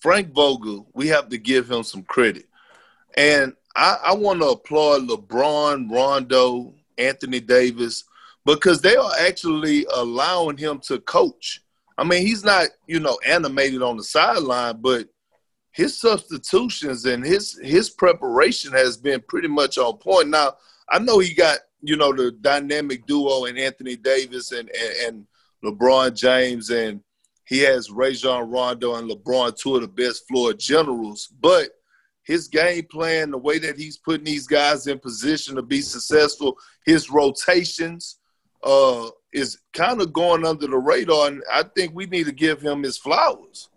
Frank 0.01 0.33
Vogel, 0.33 0.87
we 0.93 1.07
have 1.07 1.29
to 1.29 1.37
give 1.37 1.69
him 1.69 1.83
some 1.83 2.03
credit. 2.03 2.45
And 3.17 3.53
I, 3.75 3.97
I 4.05 4.13
want 4.13 4.41
to 4.41 4.49
applaud 4.49 5.07
LeBron, 5.07 5.89
Rondo, 5.89 6.73
Anthony 6.97 7.39
Davis, 7.39 8.03
because 8.55 8.81
they 8.81 8.95
are 8.95 9.11
actually 9.19 9.85
allowing 9.93 10.57
him 10.57 10.79
to 10.79 10.99
coach. 10.99 11.61
I 11.97 12.03
mean, 12.03 12.25
he's 12.25 12.43
not, 12.43 12.67
you 12.87 12.99
know, 12.99 13.19
animated 13.27 13.81
on 13.81 13.97
the 13.97 14.03
sideline, 14.03 14.79
but 14.81 15.07
his 15.71 15.99
substitutions 15.99 17.05
and 17.05 17.25
his 17.25 17.59
his 17.61 17.89
preparation 17.89 18.71
has 18.71 18.97
been 18.97 19.21
pretty 19.27 19.49
much 19.49 19.77
on 19.77 19.97
point. 19.97 20.29
Now, 20.29 20.55
I 20.89 20.99
know 20.99 21.19
he 21.19 21.33
got, 21.33 21.59
you 21.81 21.97
know, 21.97 22.13
the 22.13 22.31
dynamic 22.31 23.05
duo 23.05 23.45
in 23.45 23.57
Anthony 23.57 23.95
Davis 23.95 24.51
and, 24.51 24.69
and, 24.69 24.95
and 25.05 25.27
LeBron 25.63 26.15
James, 26.15 26.69
and 26.69 27.01
he 27.45 27.59
has 27.59 27.91
Rajon 27.91 28.49
Rondo 28.49 28.95
and 28.95 29.09
LeBron, 29.09 29.57
two 29.57 29.75
of 29.75 29.81
the 29.81 29.87
best 29.87 30.27
floor 30.27 30.53
generals. 30.53 31.27
But 31.39 31.69
his 32.23 32.47
game 32.47 32.85
plan, 32.91 33.31
the 33.31 33.37
way 33.37 33.59
that 33.59 33.77
he's 33.77 33.97
putting 33.97 34.25
these 34.25 34.47
guys 34.47 34.87
in 34.87 34.99
position 34.99 35.55
to 35.55 35.61
be 35.61 35.81
successful, 35.81 36.57
his 36.85 37.09
rotations 37.09 38.18
uh, 38.63 39.09
is 39.33 39.59
kind 39.73 40.01
of 40.01 40.13
going 40.13 40.45
under 40.45 40.67
the 40.67 40.77
radar, 40.77 41.27
and 41.27 41.43
I 41.51 41.63
think 41.63 41.93
we 41.93 42.05
need 42.05 42.25
to 42.25 42.31
give 42.31 42.61
him 42.61 42.83
his 42.83 42.97
flowers. 42.97 43.69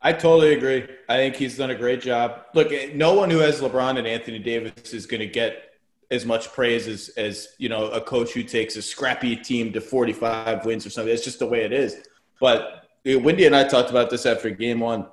I 0.00 0.12
totally 0.12 0.54
agree. 0.54 0.88
I 1.08 1.16
think 1.16 1.36
he's 1.36 1.56
done 1.56 1.70
a 1.70 1.76
great 1.76 2.00
job. 2.00 2.46
Look, 2.54 2.72
no 2.94 3.14
one 3.14 3.30
who 3.30 3.38
has 3.38 3.60
LeBron 3.60 3.98
and 3.98 4.06
Anthony 4.06 4.40
Davis 4.40 4.92
is 4.92 5.06
going 5.06 5.20
to 5.20 5.28
get 5.28 5.72
as 6.10 6.26
much 6.26 6.52
praise 6.52 6.88
as, 6.88 7.08
as 7.16 7.48
you 7.58 7.68
know 7.68 7.88
a 7.90 8.00
coach 8.00 8.32
who 8.32 8.42
takes 8.42 8.76
a 8.76 8.82
scrappy 8.82 9.36
team 9.36 9.72
to 9.72 9.80
45 9.80 10.66
wins 10.66 10.84
or 10.84 10.90
something. 10.90 11.12
It's 11.12 11.24
just 11.24 11.38
the 11.38 11.46
way 11.46 11.62
it 11.62 11.72
is. 11.72 11.96
But 12.40 12.88
Wendy 13.04 13.46
and 13.46 13.54
I 13.54 13.64
talked 13.64 13.90
about 13.90 14.10
this 14.10 14.26
after 14.26 14.50
game 14.50 14.80
one. 14.80 15.06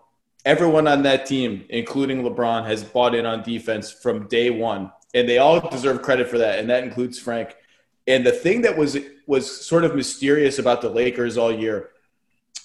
Everyone 0.46 0.88
on 0.88 1.04
that 1.04 1.26
team, 1.26 1.66
including 1.70 2.24
LeBron, 2.24 2.66
has 2.66 2.84
bought 2.84 3.14
in 3.14 3.26
on 3.26 3.44
defense 3.44 3.92
from 3.92 4.28
day 4.28 4.50
one, 4.50 4.92
and 5.14 5.28
they 5.30 5.38
all 5.38 5.60
deserve 5.70 6.02
credit 6.02 6.28
for 6.28 6.38
that, 6.40 6.60
and 6.60 6.70
that 6.70 6.84
includes 6.84 7.20
Frank. 7.20 7.56
And 8.10 8.26
the 8.26 8.32
thing 8.32 8.64
that 8.64 8.76
was 8.76 8.98
was 9.28 9.66
sort 9.66 9.86
of 9.86 9.96
mysterious 9.96 10.58
about 10.58 10.82
the 10.82 10.90
Lakers 10.90 11.38
all 11.38 11.52
year 11.52 11.92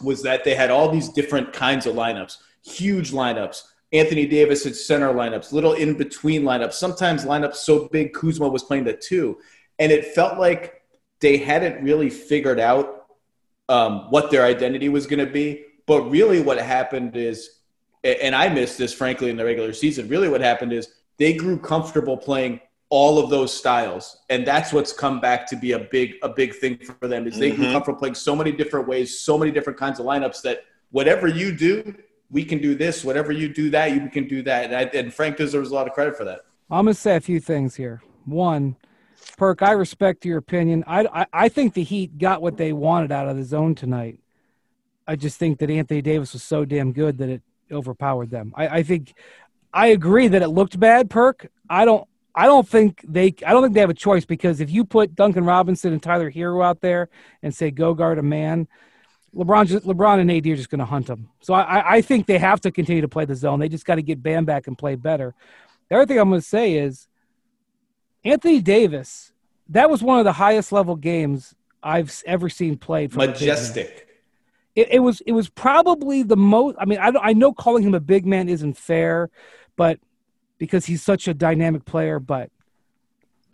was 0.02 0.22
that 0.22 0.42
they 0.42 0.54
had 0.54 0.70
all 0.70 0.90
these 0.90 1.10
different 1.10 1.52
kinds 1.52 1.86
of 1.86 1.94
lineups, 1.94 2.38
huge 2.64 3.12
lineups. 3.12 3.62
Anthony 3.92 4.26
Davis 4.26 4.66
at 4.66 4.74
center 4.74 5.12
lineups, 5.12 5.52
little 5.52 5.74
in 5.74 5.96
between 5.96 6.42
lineups, 6.42 6.72
sometimes 6.72 7.24
lineups 7.24 7.56
so 7.56 7.88
big 7.90 8.12
Kuzma 8.12 8.48
was 8.48 8.64
playing 8.64 8.84
the 8.84 8.94
two. 8.94 9.38
And 9.78 9.92
it 9.92 10.14
felt 10.14 10.38
like 10.38 10.82
they 11.20 11.36
hadn't 11.36 11.84
really 11.84 12.10
figured 12.10 12.58
out 12.58 13.06
um, 13.68 14.10
what 14.10 14.30
their 14.30 14.44
identity 14.44 14.88
was 14.88 15.06
going 15.06 15.24
to 15.24 15.30
be. 15.30 15.66
But 15.86 16.10
really, 16.10 16.40
what 16.40 16.58
happened 16.58 17.16
is, 17.16 17.60
and 18.02 18.34
I 18.34 18.48
missed 18.48 18.78
this, 18.78 18.94
frankly, 18.94 19.28
in 19.28 19.36
the 19.36 19.44
regular 19.44 19.74
season, 19.74 20.08
really 20.08 20.28
what 20.28 20.40
happened 20.40 20.72
is 20.72 20.88
they 21.18 21.34
grew 21.34 21.58
comfortable 21.58 22.16
playing 22.16 22.60
all 22.94 23.18
of 23.18 23.28
those 23.28 23.52
styles. 23.52 24.18
And 24.30 24.46
that's 24.46 24.72
what's 24.72 24.92
come 24.92 25.18
back 25.20 25.48
to 25.48 25.56
be 25.56 25.72
a 25.72 25.80
big 25.80 26.14
a 26.22 26.28
big 26.28 26.54
thing 26.54 26.78
for 26.78 27.08
them 27.08 27.26
is 27.26 27.36
they 27.36 27.50
mm-hmm. 27.50 27.72
come 27.72 27.82
from 27.82 27.96
playing 27.96 28.14
so 28.14 28.36
many 28.36 28.52
different 28.52 28.86
ways 28.86 29.18
so 29.18 29.36
many 29.36 29.50
different 29.50 29.76
kinds 29.76 29.98
of 29.98 30.06
lineups 30.06 30.40
that 30.42 30.60
whatever 30.92 31.26
you 31.26 31.50
do 31.50 31.92
we 32.30 32.44
can 32.44 32.58
do 32.58 32.76
this. 32.76 33.04
Whatever 33.04 33.32
you 33.32 33.48
do 33.48 33.68
that 33.70 33.90
you 33.90 34.08
can 34.08 34.28
do 34.28 34.42
that. 34.42 34.66
And, 34.66 34.76
I, 34.76 34.82
and 34.96 35.12
frank 35.12 35.36
deserves 35.36 35.72
a 35.72 35.74
lot 35.74 35.88
of 35.88 35.92
credit 35.92 36.16
for 36.16 36.24
that. 36.24 36.42
I'm 36.70 36.84
going 36.84 36.94
to 36.94 37.00
say 37.00 37.16
a 37.16 37.20
few 37.20 37.40
things 37.40 37.74
here. 37.74 38.00
One 38.26 38.76
perk 39.36 39.62
i 39.62 39.72
respect 39.72 40.24
your 40.24 40.38
opinion. 40.38 40.84
I, 40.86 41.06
I, 41.06 41.26
I 41.32 41.48
think 41.48 41.74
the 41.74 41.82
heat 41.82 42.16
got 42.16 42.42
what 42.42 42.56
they 42.56 42.72
wanted 42.72 43.10
out 43.10 43.28
of 43.28 43.36
the 43.36 43.42
zone 43.42 43.74
tonight. 43.74 44.20
I 45.08 45.16
just 45.16 45.36
think 45.36 45.58
that 45.58 45.68
anthony 45.68 46.00
davis 46.00 46.32
was 46.32 46.44
so 46.44 46.64
damn 46.64 46.92
good 46.92 47.18
that 47.18 47.28
it 47.28 47.42
overpowered 47.72 48.30
them. 48.30 48.52
I, 48.54 48.68
I 48.68 48.82
think 48.84 49.14
i 49.72 49.88
agree 49.88 50.28
that 50.28 50.42
it 50.42 50.48
looked 50.48 50.78
bad 50.78 51.10
perk. 51.10 51.50
I 51.68 51.84
don't 51.84 52.06
I 52.34 52.46
don't 52.46 52.66
think 52.66 53.04
they 53.06 53.34
I 53.46 53.52
don't 53.52 53.62
think 53.62 53.74
they 53.74 53.80
have 53.80 53.90
a 53.90 53.94
choice 53.94 54.24
because 54.24 54.60
if 54.60 54.70
you 54.70 54.84
put 54.84 55.14
Duncan 55.14 55.44
Robinson 55.44 55.92
and 55.92 56.02
Tyler 56.02 56.30
Herro 56.30 56.64
out 56.64 56.80
there 56.80 57.08
and 57.42 57.54
say 57.54 57.70
go 57.70 57.94
guard 57.94 58.18
a 58.18 58.22
man, 58.22 58.66
LeBron 59.34 59.66
just, 59.66 59.86
LeBron 59.86 60.20
and 60.20 60.30
AD 60.30 60.46
are 60.46 60.56
just 60.56 60.70
going 60.70 60.80
to 60.80 60.84
hunt 60.84 61.06
them. 61.06 61.28
So 61.40 61.54
I, 61.54 61.96
I 61.96 62.00
think 62.00 62.26
they 62.26 62.38
have 62.38 62.60
to 62.62 62.70
continue 62.70 63.02
to 63.02 63.08
play 63.08 63.24
the 63.24 63.34
zone. 63.34 63.60
They 63.60 63.68
just 63.68 63.84
got 63.84 63.96
to 63.96 64.02
get 64.02 64.22
Bam 64.22 64.44
back 64.44 64.66
and 64.66 64.76
play 64.76 64.94
better. 64.94 65.34
The 65.88 65.96
other 65.96 66.06
thing 66.06 66.18
I'm 66.18 66.28
going 66.28 66.40
to 66.40 66.46
say 66.46 66.74
is 66.74 67.08
Anthony 68.24 68.60
Davis. 68.60 69.32
That 69.68 69.90
was 69.90 70.02
one 70.02 70.18
of 70.18 70.24
the 70.24 70.32
highest 70.32 70.72
level 70.72 70.96
games 70.96 71.54
I've 71.82 72.22
ever 72.26 72.48
seen 72.48 72.76
played. 72.76 73.14
Majestic. 73.14 74.08
It, 74.74 74.88
it 74.92 74.98
was 74.98 75.20
it 75.20 75.32
was 75.32 75.48
probably 75.48 76.22
the 76.22 76.36
most. 76.36 76.76
I 76.80 76.84
mean, 76.84 76.98
I 76.98 77.12
I 77.20 77.32
know 77.32 77.52
calling 77.52 77.84
him 77.84 77.94
a 77.94 78.00
big 78.00 78.26
man 78.26 78.48
isn't 78.48 78.76
fair, 78.76 79.30
but 79.76 80.00
because 80.58 80.86
he's 80.86 81.02
such 81.02 81.28
a 81.28 81.34
dynamic 81.34 81.84
player, 81.84 82.18
but 82.18 82.50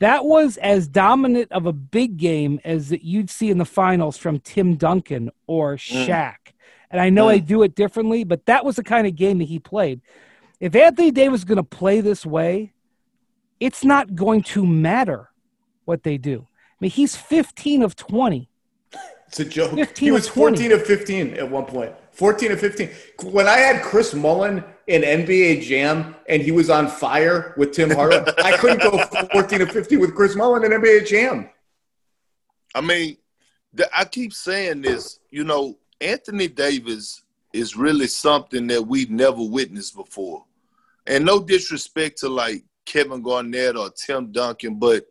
that 0.01 0.25
was 0.25 0.57
as 0.59 0.89
dominant 0.89 1.53
of 1.53 1.67
a 1.67 1.73
big 1.73 2.17
game 2.17 2.61
as 2.65 2.89
that 2.89 3.05
you'd 3.05 3.31
see 3.31 3.51
in 3.51 3.59
the 3.59 3.65
finals 3.65 4.17
from 4.17 4.41
Tim 4.41 4.77
Duncan 4.77 5.31
or 5.47 5.77
mm. 5.77 6.07
Shaq. 6.07 6.35
Mm. 6.35 6.53
And 6.91 7.01
I 7.01 7.11
know 7.11 7.27
mm. 7.27 7.33
I 7.33 7.39
do 7.39 7.63
it 7.63 7.75
differently, 7.75 8.25
but 8.25 8.47
that 8.47 8.65
was 8.65 8.77
the 8.77 8.83
kind 8.83 9.07
of 9.07 9.15
game 9.15 9.39
that 9.39 9.45
he 9.45 9.59
played. 9.59 10.01
If 10.59 10.75
Anthony 10.75 11.11
Davis 11.11 11.41
is 11.41 11.45
going 11.45 11.57
to 11.57 11.63
play 11.63 12.01
this 12.01 12.27
way, 12.27 12.73
it's 13.61 13.85
not 13.85 14.15
going 14.15 14.43
to 14.43 14.67
matter 14.67 15.31
what 15.85 16.03
they 16.03 16.19
do. 16.19 16.47
I 16.51 16.77
mean, 16.81 16.91
he's 16.91 17.17
15 17.17 17.83
of 17.83 17.95
20. 17.95 18.50
It's 19.31 19.39
a 19.39 19.45
joke. 19.45 19.97
He 19.97 20.11
was 20.11 20.27
14 20.27 20.73
of 20.73 20.85
15 20.85 21.35
at 21.35 21.49
one 21.49 21.65
point. 21.65 21.93
14 22.11 22.51
of 22.51 22.59
15. 22.59 22.91
When 23.31 23.47
I 23.47 23.59
had 23.59 23.81
Chris 23.81 24.13
Mullin 24.13 24.65
in 24.89 25.03
NBA 25.03 25.63
Jam 25.63 26.17
and 26.29 26.43
he 26.43 26.51
was 26.51 26.69
on 26.69 26.89
fire 26.89 27.55
with 27.57 27.71
Tim 27.71 27.91
Hardaway, 27.91 28.33
I 28.45 28.57
couldn't 28.57 28.83
go 28.83 28.99
14 29.33 29.63
of 29.63 29.71
15 29.71 30.01
with 30.01 30.17
Chris 30.17 30.35
Mullin 30.35 30.65
in 30.65 30.73
NBA 30.73 31.07
Jam. 31.07 31.49
I 32.75 32.81
mean, 32.81 33.19
I 33.97 34.05
keep 34.05 34.33
saying 34.33 34.83
this, 34.83 35.21
you 35.31 35.45
know, 35.45 35.79
Anthony 36.01 36.49
Davis 36.49 37.23
is 37.53 37.77
really 37.77 38.09
something 38.09 38.67
that 38.67 38.83
we've 38.83 39.13
never 39.13 39.45
witnessed 39.45 39.95
before. 39.95 40.45
And 41.07 41.25
no 41.25 41.41
disrespect 41.41 42.19
to 42.19 42.29
like 42.29 42.65
Kevin 42.85 43.23
Garnett 43.23 43.77
or 43.77 43.91
Tim 43.91 44.33
Duncan, 44.33 44.81
but 44.81 45.07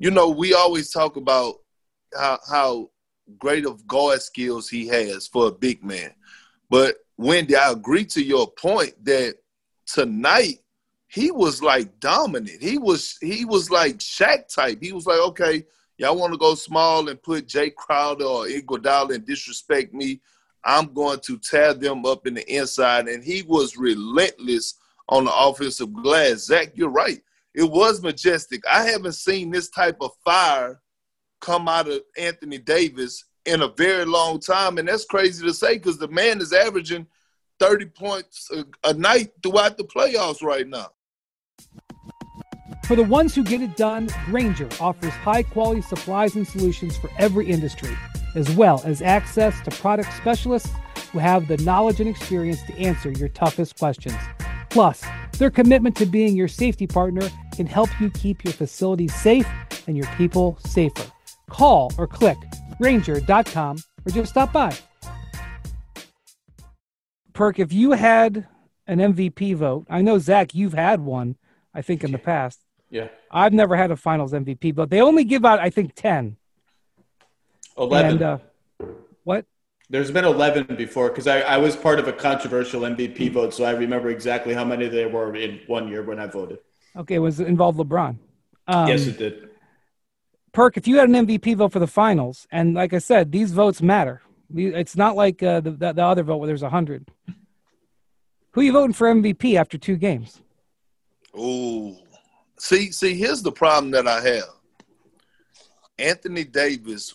you 0.00 0.10
know, 0.10 0.28
we 0.30 0.54
always 0.54 0.90
talk 0.90 1.14
about 1.14 1.60
how, 2.12 2.38
how 2.50 2.90
great 3.38 3.66
of 3.66 3.86
guard 3.86 4.22
skills 4.22 4.68
he 4.68 4.86
has 4.88 5.26
for 5.26 5.48
a 5.48 5.52
big 5.52 5.84
man. 5.84 6.12
But 6.70 6.96
Wendy, 7.16 7.56
I 7.56 7.70
agree 7.70 8.04
to 8.06 8.22
your 8.22 8.50
point 8.50 9.04
that 9.04 9.36
tonight 9.86 10.58
he 11.06 11.30
was 11.30 11.62
like 11.62 12.00
dominant. 12.00 12.62
He 12.62 12.78
was 12.78 13.18
he 13.20 13.44
was 13.44 13.70
like 13.70 13.98
Shaq 13.98 14.52
type. 14.52 14.78
He 14.80 14.92
was 14.92 15.06
like, 15.06 15.20
okay, 15.20 15.64
y'all 15.98 16.16
want 16.16 16.32
to 16.32 16.38
go 16.38 16.54
small 16.54 17.08
and 17.08 17.22
put 17.22 17.46
Jae 17.46 17.74
Crowder 17.74 18.24
or 18.24 18.46
Iguodala 18.46 19.14
and 19.14 19.26
disrespect 19.26 19.92
me. 19.92 20.20
I'm 20.64 20.92
going 20.92 21.20
to 21.20 21.38
tear 21.38 21.74
them 21.74 22.06
up 22.06 22.26
in 22.26 22.34
the 22.34 22.54
inside. 22.54 23.08
And 23.08 23.22
he 23.22 23.42
was 23.42 23.76
relentless 23.76 24.74
on 25.08 25.24
the 25.24 25.34
offensive 25.34 25.92
glass. 25.92 26.46
Zach, 26.46 26.72
you're 26.74 26.88
right. 26.88 27.20
It 27.54 27.64
was 27.64 28.02
majestic. 28.02 28.62
I 28.66 28.84
haven't 28.84 29.12
seen 29.12 29.50
this 29.50 29.68
type 29.68 29.98
of 30.00 30.12
fire 30.24 30.80
come 31.42 31.68
out 31.68 31.88
of 31.88 32.00
Anthony 32.16 32.56
Davis 32.56 33.24
in 33.44 33.60
a 33.62 33.68
very 33.68 34.06
long 34.06 34.40
time. 34.40 34.78
And 34.78 34.88
that's 34.88 35.04
crazy 35.04 35.44
to 35.44 35.52
say 35.52 35.74
because 35.74 35.98
the 35.98 36.08
man 36.08 36.40
is 36.40 36.52
averaging 36.52 37.06
30 37.60 37.86
points 37.86 38.50
a, 38.50 38.64
a 38.88 38.94
night 38.94 39.32
throughout 39.42 39.76
the 39.76 39.84
playoffs 39.84 40.42
right 40.42 40.66
now. 40.66 40.88
For 42.86 42.96
the 42.96 43.04
ones 43.04 43.34
who 43.34 43.44
get 43.44 43.60
it 43.60 43.76
done, 43.76 44.08
Grainger 44.26 44.68
offers 44.80 45.12
high 45.12 45.42
quality 45.42 45.82
supplies 45.82 46.34
and 46.34 46.46
solutions 46.46 46.96
for 46.96 47.10
every 47.18 47.46
industry, 47.46 47.96
as 48.34 48.50
well 48.56 48.82
as 48.84 49.02
access 49.02 49.60
to 49.62 49.70
product 49.70 50.12
specialists 50.14 50.70
who 51.12 51.18
have 51.18 51.46
the 51.46 51.58
knowledge 51.58 52.00
and 52.00 52.08
experience 52.08 52.62
to 52.64 52.76
answer 52.78 53.10
your 53.12 53.28
toughest 53.28 53.78
questions. 53.78 54.16
Plus, 54.70 55.04
their 55.38 55.50
commitment 55.50 55.96
to 55.96 56.06
being 56.06 56.34
your 56.34 56.48
safety 56.48 56.86
partner 56.86 57.28
can 57.54 57.66
help 57.66 57.88
you 58.00 58.10
keep 58.10 58.42
your 58.42 58.52
facilities 58.52 59.14
safe 59.14 59.48
and 59.86 59.96
your 59.96 60.06
people 60.16 60.58
safer. 60.66 61.10
Call 61.52 61.92
or 61.98 62.06
click 62.06 62.38
Grainger.com 62.80 63.76
or 64.04 64.10
just 64.10 64.30
stop 64.30 64.52
by. 64.52 64.74
Perk, 67.32 67.58
if 67.58 67.72
you 67.72 67.92
had 67.92 68.46
an 68.86 68.98
MVP 68.98 69.54
vote, 69.56 69.86
I 69.88 70.02
know 70.02 70.18
Zach, 70.18 70.54
you've 70.54 70.72
had 70.72 71.00
one, 71.00 71.36
I 71.74 71.82
think, 71.82 72.04
in 72.04 72.12
the 72.12 72.18
past. 72.18 72.58
Yeah. 72.90 73.08
I've 73.30 73.52
never 73.52 73.76
had 73.76 73.90
a 73.90 73.96
finals 73.96 74.32
MVP, 74.32 74.74
but 74.74 74.90
they 74.90 75.00
only 75.00 75.24
give 75.24 75.44
out, 75.44 75.58
I 75.60 75.70
think, 75.70 75.94
10. 75.94 76.36
11. 77.78 78.10
And, 78.10 78.22
uh, 78.22 78.38
what? 79.24 79.46
There's 79.88 80.10
been 80.10 80.24
11 80.24 80.76
before 80.76 81.08
because 81.08 81.26
I, 81.26 81.40
I 81.40 81.58
was 81.58 81.76
part 81.76 81.98
of 81.98 82.08
a 82.08 82.12
controversial 82.12 82.82
MVP 82.82 83.32
vote, 83.32 83.54
so 83.54 83.64
I 83.64 83.72
remember 83.72 84.08
exactly 84.10 84.52
how 84.52 84.64
many 84.64 84.88
there 84.88 85.08
were 85.08 85.34
in 85.36 85.60
one 85.66 85.88
year 85.88 86.02
when 86.02 86.18
I 86.18 86.26
voted. 86.26 86.58
Okay, 86.96 87.14
it 87.16 87.18
was 87.18 87.40
it 87.40 87.46
involved 87.46 87.78
LeBron? 87.78 88.16
Um, 88.66 88.88
yes, 88.88 89.06
it 89.06 89.18
did. 89.18 89.50
Perk, 90.52 90.76
if 90.76 90.86
you 90.86 90.98
had 90.98 91.08
an 91.08 91.26
MVP 91.26 91.56
vote 91.56 91.72
for 91.72 91.78
the 91.78 91.86
finals, 91.86 92.46
and 92.52 92.74
like 92.74 92.92
I 92.92 92.98
said, 92.98 93.32
these 93.32 93.52
votes 93.52 93.80
matter. 93.80 94.20
It's 94.54 94.96
not 94.96 95.16
like 95.16 95.42
uh, 95.42 95.60
the, 95.60 95.70
the 95.70 96.04
other 96.04 96.22
vote 96.22 96.36
where 96.36 96.46
there's 96.46 96.62
a 96.62 96.68
hundred. 96.68 97.10
Who 98.52 98.60
are 98.60 98.64
you 98.64 98.72
voting 98.72 98.92
for 98.92 99.12
MVP 99.12 99.58
after 99.58 99.78
two 99.78 99.96
games? 99.96 100.42
Oh, 101.34 101.96
see, 102.58 102.92
see, 102.92 103.14
here's 103.14 103.42
the 103.42 103.52
problem 103.52 103.90
that 103.92 104.06
I 104.06 104.20
have. 104.20 104.50
Anthony 105.98 106.44
Davis 106.44 107.14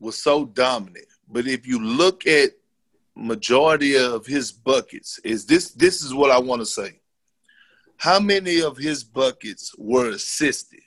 was 0.00 0.20
so 0.20 0.44
dominant, 0.44 1.06
but 1.28 1.46
if 1.46 1.66
you 1.68 1.78
look 1.78 2.26
at 2.26 2.50
majority 3.14 3.96
of 3.96 4.26
his 4.26 4.50
buckets, 4.50 5.20
is 5.22 5.46
this 5.46 5.70
this 5.70 6.02
is 6.02 6.12
what 6.12 6.32
I 6.32 6.40
want 6.40 6.62
to 6.62 6.66
say. 6.66 7.00
How 7.96 8.18
many 8.18 8.60
of 8.60 8.76
his 8.76 9.04
buckets 9.04 9.72
were 9.78 10.10
assisted? 10.10 10.80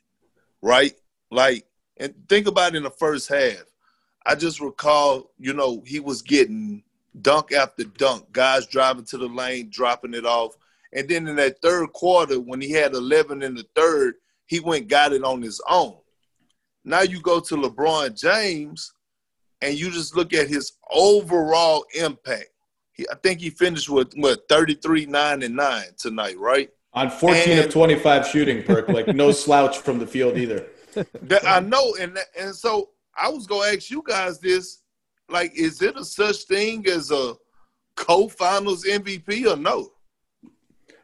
Right? 0.62 0.94
Like 1.32 1.66
and 1.98 2.14
think 2.28 2.48
about 2.48 2.76
in 2.76 2.84
the 2.84 2.90
first 2.90 3.30
half. 3.30 3.64
I 4.26 4.36
just 4.36 4.60
recall, 4.60 5.32
you 5.38 5.54
know, 5.54 5.84
he 5.86 6.00
was 6.00 6.22
getting 6.22 6.84
dunk 7.22 7.52
after 7.52 7.84
dunk, 7.84 8.32
guys 8.32 8.66
driving 8.66 9.06
to 9.06 9.18
the 9.18 9.28
lane, 9.28 9.70
dropping 9.70 10.14
it 10.14 10.26
off. 10.26 10.56
And 10.94 11.08
then 11.08 11.28
in 11.28 11.36
that 11.36 11.62
third 11.62 11.92
quarter, 11.94 12.40
when 12.40 12.62
he 12.62 12.72
had 12.72 12.94
11 12.94 13.44
in 13.44 13.56
the 13.56 13.66
third, 13.76 14.16
he 14.48 14.60
went 14.60 14.88
got 14.88 15.14
it 15.14 15.24
on 15.24 15.42
his 15.42 15.62
own. 15.70 15.98
Now 16.84 17.02
you 17.02 17.20
go 17.22 17.40
to 17.40 17.56
LeBron 17.56 18.20
James, 18.20 18.94
and 19.62 19.76
you 19.76 19.90
just 19.90 20.16
look 20.16 20.34
at 20.34 20.48
his 20.48 20.74
overall 20.92 21.86
impact. 21.96 22.50
He, 22.94 23.06
I 23.12 23.16
think 23.16 23.42
he 23.42 23.50
finished 23.50 23.90
with 23.90 24.14
what 24.16 24.48
33, 24.48 25.08
9, 25.08 25.44
and 25.44 25.56
9 25.56 25.84
tonight, 25.98 26.38
right? 26.38 26.70
On 26.94 27.10
14 27.10 27.58
and, 27.58 27.66
of 27.66 27.72
25 27.72 28.28
shooting, 28.28 28.64
Perk, 28.64 28.88
like 28.88 29.08
no 29.08 29.32
slouch 29.34 29.80
from 29.80 30.00
the 30.00 30.08
field 30.08 30.38
either. 30.38 30.68
That, 31.24 31.46
I 31.46 31.60
know, 31.60 31.96
and 32.00 32.18
and 32.40 32.56
so 32.56 32.90
I 33.16 33.30
was 33.30 33.48
gonna 33.48 33.68
ask 33.68 33.90
you 33.90 34.04
guys 34.06 34.40
this: 34.40 34.82
like, 35.30 35.54
is 35.56 35.82
it 35.82 35.98
a 35.98 36.06
such 36.06 36.44
thing 36.44 36.86
as 36.88 37.12
a 37.12 37.34
co-finals 37.96 38.86
MVP 38.86 39.52
or 39.52 39.58
no? 39.58 39.92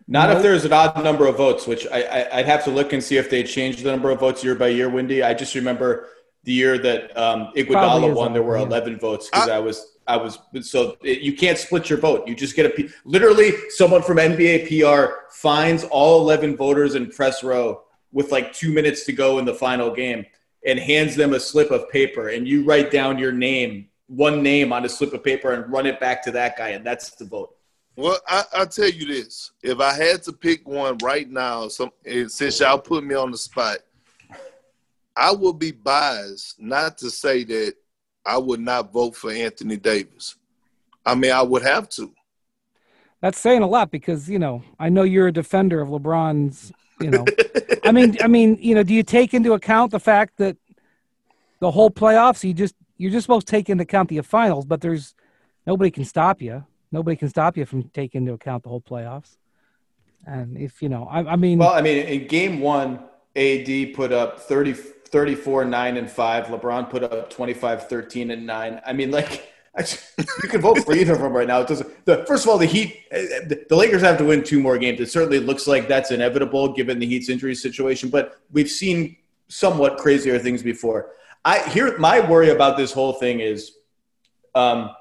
Not 0.07 0.29
if 0.35 0.41
there's 0.41 0.65
an 0.65 0.73
odd 0.73 1.01
number 1.03 1.25
of 1.25 1.37
votes, 1.37 1.65
which 1.65 1.87
I, 1.87 2.03
I 2.03 2.37
would 2.37 2.45
have 2.45 2.65
to 2.65 2.69
look 2.69 2.91
and 2.91 3.01
see 3.01 3.15
if 3.17 3.29
they 3.29 3.43
changed 3.43 3.81
the 3.83 3.91
number 3.91 4.09
of 4.09 4.19
votes 4.19 4.43
year 4.43 4.55
by 4.55 4.67
year. 4.67 4.89
Wendy, 4.89 5.23
I 5.23 5.33
just 5.33 5.55
remember 5.55 6.09
the 6.43 6.51
year 6.51 6.77
that 6.79 7.15
um, 7.17 7.51
Iguodala 7.55 8.13
won, 8.13 8.33
there 8.33 8.43
were 8.43 8.57
11 8.57 8.99
votes 8.99 9.29
because 9.29 9.47
I, 9.47 9.57
I, 9.57 9.59
was 9.59 9.97
I 10.07 10.17
was 10.17 10.39
so 10.61 10.97
it, 11.03 11.21
you 11.21 11.37
can't 11.37 11.57
split 11.57 11.89
your 11.89 11.99
vote. 11.99 12.27
You 12.27 12.35
just 12.35 12.55
get 12.55 12.65
a 12.65 12.89
literally 13.05 13.53
someone 13.69 14.01
from 14.01 14.17
NBA 14.17 14.67
PR 14.67 15.13
finds 15.29 15.83
all 15.85 16.21
11 16.21 16.57
voters 16.57 16.95
in 16.95 17.09
press 17.09 17.43
row 17.43 17.81
with 18.11 18.31
like 18.31 18.53
two 18.53 18.73
minutes 18.73 19.05
to 19.05 19.13
go 19.13 19.39
in 19.39 19.45
the 19.45 19.53
final 19.53 19.93
game 19.93 20.25
and 20.65 20.79
hands 20.79 21.15
them 21.15 21.33
a 21.33 21.39
slip 21.39 21.71
of 21.71 21.89
paper 21.89 22.29
and 22.29 22.47
you 22.47 22.63
write 22.63 22.91
down 22.91 23.17
your 23.17 23.31
name, 23.31 23.87
one 24.07 24.43
name 24.43 24.73
on 24.73 24.85
a 24.85 24.89
slip 24.89 25.13
of 25.13 25.23
paper 25.23 25.53
and 25.53 25.71
run 25.71 25.85
it 25.85 25.99
back 25.99 26.23
to 26.23 26.31
that 26.31 26.57
guy 26.57 26.69
and 26.69 26.85
that's 26.85 27.11
the 27.11 27.25
vote. 27.25 27.55
Well, 27.95 28.19
I, 28.27 28.43
will 28.57 28.67
tell 28.67 28.89
you 28.89 29.05
this: 29.05 29.51
if 29.61 29.79
I 29.79 29.93
had 29.93 30.23
to 30.23 30.33
pick 30.33 30.67
one 30.67 30.97
right 31.03 31.29
now, 31.29 31.67
some 31.67 31.91
since 32.27 32.59
y'all 32.59 32.79
put 32.79 33.03
me 33.03 33.15
on 33.15 33.31
the 33.31 33.37
spot, 33.37 33.79
I 35.15 35.31
would 35.33 35.59
be 35.59 35.71
biased 35.71 36.59
not 36.59 36.97
to 36.99 37.09
say 37.09 37.43
that 37.43 37.73
I 38.25 38.37
would 38.37 38.61
not 38.61 38.93
vote 38.93 39.15
for 39.15 39.31
Anthony 39.31 39.77
Davis. 39.77 40.35
I 41.05 41.15
mean, 41.15 41.31
I 41.31 41.41
would 41.41 41.63
have 41.63 41.89
to. 41.89 42.13
That's 43.21 43.39
saying 43.39 43.61
a 43.61 43.67
lot 43.67 43.91
because 43.91 44.29
you 44.29 44.39
know 44.39 44.63
I 44.79 44.89
know 44.89 45.03
you're 45.03 45.27
a 45.27 45.33
defender 45.33 45.81
of 45.81 45.89
LeBron's. 45.89 46.71
You 47.01 47.11
know, 47.11 47.25
I 47.83 47.91
mean, 47.91 48.17
I 48.21 48.27
mean, 48.27 48.57
you 48.61 48.75
know, 48.75 48.83
do 48.83 48.93
you 48.93 49.03
take 49.03 49.33
into 49.33 49.53
account 49.53 49.91
the 49.91 49.99
fact 49.99 50.37
that 50.37 50.57
the 51.59 51.71
whole 51.71 51.89
playoffs? 51.89 52.43
You 52.43 52.53
just 52.53 52.75
you're 52.97 53.11
just 53.11 53.25
supposed 53.25 53.47
to 53.47 53.51
take 53.51 53.69
into 53.69 53.83
account 53.83 54.09
the 54.09 54.21
finals, 54.21 54.65
but 54.65 54.81
there's 54.81 55.15
nobody 55.65 55.91
can 55.91 56.05
stop 56.05 56.41
you. 56.41 56.65
Nobody 56.91 57.15
can 57.15 57.29
stop 57.29 57.57
you 57.57 57.65
from 57.65 57.83
taking 57.89 58.21
into 58.21 58.33
account 58.33 58.63
the 58.63 58.69
whole 58.69 58.81
playoffs. 58.81 59.37
And 60.25 60.57
if 60.57 60.81
you 60.81 60.89
know, 60.89 61.07
I, 61.09 61.31
I 61.31 61.35
mean, 61.35 61.57
well, 61.57 61.73
I 61.73 61.81
mean, 61.81 62.05
in 62.05 62.27
game 62.27 62.59
one, 62.59 62.99
AD 63.35 63.93
put 63.93 64.11
up 64.11 64.39
30, 64.39 64.73
34, 64.73 65.65
9, 65.65 65.97
and 65.97 66.09
5. 66.11 66.45
LeBron 66.45 66.89
put 66.89 67.03
up 67.03 67.29
25, 67.29 67.87
13, 67.87 68.31
and 68.31 68.45
9. 68.45 68.81
I 68.85 68.93
mean, 68.93 69.11
like, 69.11 69.51
you 69.79 70.49
can 70.49 70.59
vote 70.59 70.79
for 70.79 70.93
either 70.93 71.13
of 71.13 71.21
them 71.21 71.31
right 71.31 71.47
now. 71.47 71.61
It 71.61 71.67
doesn't. 71.67 72.05
The, 72.05 72.25
first 72.25 72.43
of 72.43 72.49
all, 72.49 72.57
the 72.57 72.65
Heat, 72.65 73.09
the 73.09 73.75
Lakers 73.75 74.01
have 74.01 74.17
to 74.17 74.25
win 74.25 74.43
two 74.43 74.59
more 74.59 74.77
games. 74.77 74.99
It 74.99 75.09
certainly 75.09 75.39
looks 75.39 75.65
like 75.65 75.87
that's 75.87 76.11
inevitable 76.11 76.73
given 76.73 76.99
the 76.99 77.05
Heat's 77.05 77.29
injury 77.29 77.55
situation. 77.55 78.09
But 78.09 78.39
we've 78.51 78.69
seen 78.69 79.15
somewhat 79.47 79.97
crazier 79.97 80.39
things 80.39 80.61
before. 80.61 81.11
I 81.45 81.67
here 81.69 81.97
my 81.97 82.19
worry 82.19 82.49
about 82.49 82.77
this 82.77 82.91
whole 82.91 83.13
thing 83.13 83.39
is, 83.39 83.77
um, 84.55 84.91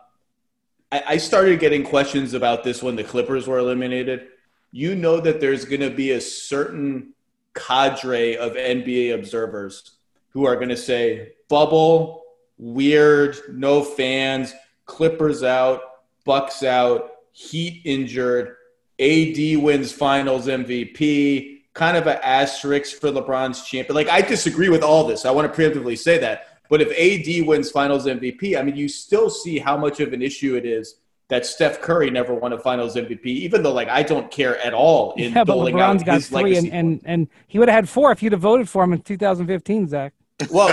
I, 0.92 1.02
I 1.08 1.16
started 1.16 1.58
getting 1.58 1.82
questions 1.82 2.34
about 2.34 2.62
this 2.62 2.82
when 2.82 2.94
the 2.94 3.04
Clippers 3.04 3.48
were 3.48 3.58
eliminated. 3.58 4.28
You 4.70 4.94
know 4.94 5.20
that 5.20 5.40
there's 5.40 5.64
going 5.64 5.80
to 5.80 5.90
be 5.90 6.12
a 6.12 6.20
certain 6.20 7.12
cadre 7.54 8.36
of 8.36 8.52
NBA 8.52 9.14
observers 9.14 9.96
who 10.30 10.46
are 10.46 10.54
going 10.54 10.68
to 10.68 10.76
say 10.76 11.32
bubble, 11.48 12.22
weird, 12.60 13.36
no 13.50 13.82
fans, 13.82 14.54
Clippers 14.84 15.42
out, 15.42 15.80
Bucks 16.24 16.62
out, 16.62 17.10
Heat 17.32 17.82
injured, 17.84 18.56
AD 18.98 19.62
wins 19.62 19.92
Finals 19.92 20.46
MVP, 20.46 21.62
kind 21.72 21.96
of 21.96 22.06
an 22.06 22.18
asterisk 22.22 23.00
for 23.00 23.10
LeBron's 23.10 23.64
champion. 23.64 23.94
Like 23.94 24.08
I 24.08 24.20
disagree 24.20 24.68
with 24.68 24.82
all 24.82 25.04
this. 25.06 25.24
I 25.24 25.30
want 25.30 25.52
to 25.52 25.60
preemptively 25.60 25.96
say 25.96 26.18
that. 26.18 26.60
But 26.68 26.82
if 26.82 26.90
AD 26.90 27.46
wins 27.46 27.70
Finals 27.70 28.06
MVP, 28.06 28.58
I 28.58 28.62
mean, 28.62 28.76
you 28.76 28.88
still 28.88 29.30
see 29.30 29.58
how 29.58 29.76
much 29.76 29.98
of 30.00 30.12
an 30.12 30.22
issue 30.22 30.54
it 30.54 30.64
is 30.64 30.96
that 31.28 31.46
Steph 31.46 31.80
Curry 31.80 32.10
never 32.10 32.34
won 32.34 32.52
a 32.52 32.58
Finals 32.58 32.94
MVP, 32.96 33.24
even 33.24 33.62
though 33.62 33.72
like 33.72 33.88
I 33.88 34.02
don't 34.02 34.30
care 34.30 34.58
at 34.58 34.74
all 34.74 35.14
in 35.14 35.32
yeah, 35.32 35.44
but 35.44 35.56
LeBron's 35.56 36.02
got 36.02 36.22
three, 36.22 36.56
and, 36.56 36.68
and, 36.72 37.00
and 37.04 37.28
he 37.48 37.58
would 37.58 37.68
have 37.68 37.74
had 37.74 37.88
four 37.88 38.12
if 38.12 38.22
you'd 38.22 38.32
have 38.32 38.40
voted 38.40 38.68
for 38.68 38.84
him 38.84 38.92
in 38.92 39.00
2015, 39.00 39.88
Zach. 39.88 40.12
Well, 40.50 40.68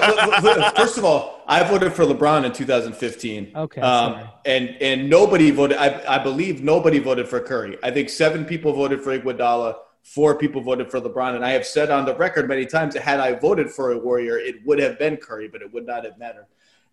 first 0.75 0.97
of 0.97 1.05
all, 1.05 1.43
I 1.47 1.63
voted 1.63 1.93
for 1.93 2.05
LeBron 2.05 2.45
in 2.45 2.53
2015. 2.53 3.51
Okay. 3.55 3.81
Um, 3.81 4.27
and 4.45 4.69
and 4.81 5.09
nobody 5.09 5.51
voted. 5.51 5.77
I, 5.77 6.15
I 6.15 6.17
believe 6.19 6.63
nobody 6.63 6.99
voted 6.99 7.27
for 7.27 7.39
Curry. 7.39 7.77
I 7.83 7.91
think 7.91 8.09
seven 8.09 8.45
people 8.45 8.73
voted 8.73 9.01
for 9.01 9.17
Iguodala. 9.17 9.75
Four 10.03 10.35
people 10.35 10.61
voted 10.61 10.89
for 10.89 11.01
LeBron. 11.01 11.35
And 11.35 11.43
I 11.43 11.51
have 11.51 11.65
said 11.65 11.91
on 11.91 12.05
the 12.05 12.15
record 12.15 12.47
many 12.47 12.65
times 12.65 12.93
that 12.93 13.03
had 13.03 13.19
I 13.19 13.33
voted 13.33 13.69
for 13.69 13.91
a 13.91 13.97
Warrior, 13.97 14.37
it 14.37 14.65
would 14.65 14.79
have 14.79 14.97
been 14.97 15.17
Curry, 15.17 15.49
but 15.49 15.61
it 15.61 15.73
would 15.73 15.85
not 15.85 16.05
have 16.05 16.17
mattered. 16.17 16.45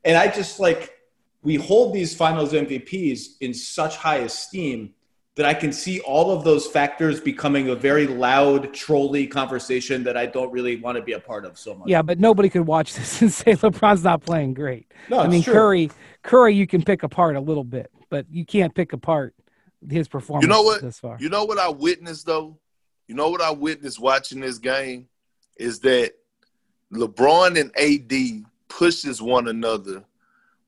And 0.05 0.17
I 0.17 0.29
just 0.29 0.59
like 0.59 0.99
we 1.43 1.57
hold 1.57 1.95
these 1.95 2.15
finals 2.15 2.53
MVPs 2.53 3.37
in 3.41 3.55
such 3.55 3.97
high 3.97 4.17
esteem 4.17 4.95
that 5.37 5.47
I 5.47 5.55
can 5.55 5.73
see 5.73 6.01
all 6.01 6.31
of 6.31 6.44
those 6.44 6.66
factors 6.66 7.20
becoming 7.20 7.68
a 7.70 7.75
very 7.75 8.07
loud, 8.07 8.73
trolly 8.73 9.27
conversation 9.27 10.05
that 10.05 10.16
I 10.16 10.27
don't 10.27 10.53
really 10.53 10.77
want 10.77 10.97
to 10.97 11.03
be 11.03 11.12
a 11.12 11.20
part 11.20 11.44
of 11.44 11.59
so 11.59 11.75
much. 11.75 11.88
Yeah, 11.88 12.03
but 12.03 12.20
nobody 12.20 12.49
could 12.49 12.66
watch 12.66 12.94
this 12.94 13.20
and 13.23 13.33
say 13.33 13.55
LeBron's 13.55 14.05
not 14.05 14.23
playing 14.23 14.55
great. 14.55 14.92
No, 15.09 15.18
I 15.18 15.27
mean 15.27 15.42
true. 15.42 15.53
Curry, 15.53 15.90
Curry, 16.23 16.55
you 16.55 16.66
can 16.66 16.83
pick 16.83 17.03
apart 17.03 17.37
a 17.37 17.40
little 17.40 17.64
bit, 17.64 17.90
but 18.11 18.27
you 18.31 18.44
can't 18.44 18.75
pick 18.75 18.92
apart 18.92 19.35
his 19.88 20.07
performance. 20.07 20.44
You 20.44 20.49
know 20.49 20.62
what? 20.62 20.83
This 20.83 21.01
far. 21.01 21.16
You 21.20 21.29
know 21.29 21.44
what 21.44 21.59
I 21.59 21.68
witnessed 21.68 22.27
though. 22.27 22.59
You 23.09 23.14
know 23.14 23.29
what 23.29 23.42
I 23.42 23.51
witnessed 23.51 24.01
watching 24.01 24.40
this 24.40 24.59
game 24.59 25.09
is 25.57 25.81
that 25.81 26.14
LeBron 26.92 27.61
and 27.61 27.70
AD 27.77 28.44
pushes 28.68 29.20
one 29.20 29.49
another 29.49 30.05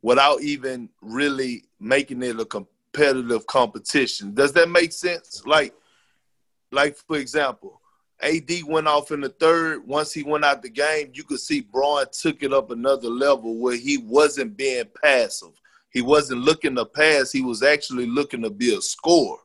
without 0.03 0.43
even 0.43 0.89
really 1.01 1.65
making 1.81 2.23
it 2.23 2.39
a 2.39 2.45
competitive 2.97 3.47
competition. 3.47 4.35
Does 4.35 4.53
that 4.55 4.71
make 4.71 4.93
sense? 4.93 5.43
Like, 5.45 5.75
like 6.73 6.97
for 6.97 7.17
example, 7.17 7.81
AD 8.23 8.51
went 8.67 8.87
off 8.87 9.11
in 9.11 9.21
the 9.21 9.29
third. 9.29 9.87
Once 9.87 10.13
he 10.13 10.23
went 10.23 10.45
out 10.45 10.63
the 10.63 10.71
game, 10.71 11.11
you 11.13 11.23
could 11.23 11.41
see 11.41 11.61
Braun 11.61 12.07
took 12.13 12.43
it 12.43 12.53
up 12.53 12.71
another 12.71 13.09
level 13.09 13.57
where 13.57 13.77
he 13.77 13.99
wasn't 13.99 14.57
being 14.57 14.85
passive. 15.03 15.53
He 15.91 16.01
wasn't 16.01 16.43
looking 16.43 16.75
to 16.77 16.87
pass. 16.87 17.33
He 17.33 17.43
was 17.43 17.63
actually 17.63 18.07
looking 18.07 18.43
to 18.43 18.51
be 18.51 18.75
a 18.75 18.81
scorer. 18.81 19.39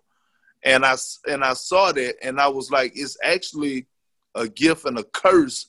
And 0.64 0.86
I 0.86 0.96
and 1.28 1.44
I 1.44 1.54
saw 1.54 1.92
that, 1.92 2.16
and 2.24 2.40
I 2.40 2.48
was 2.48 2.72
like, 2.72 2.94
it's 2.96 3.18
actually 3.24 3.88
a 4.36 4.48
gift 4.48 4.86
and 4.86 4.98
a 4.98 5.04
curse 5.04 5.68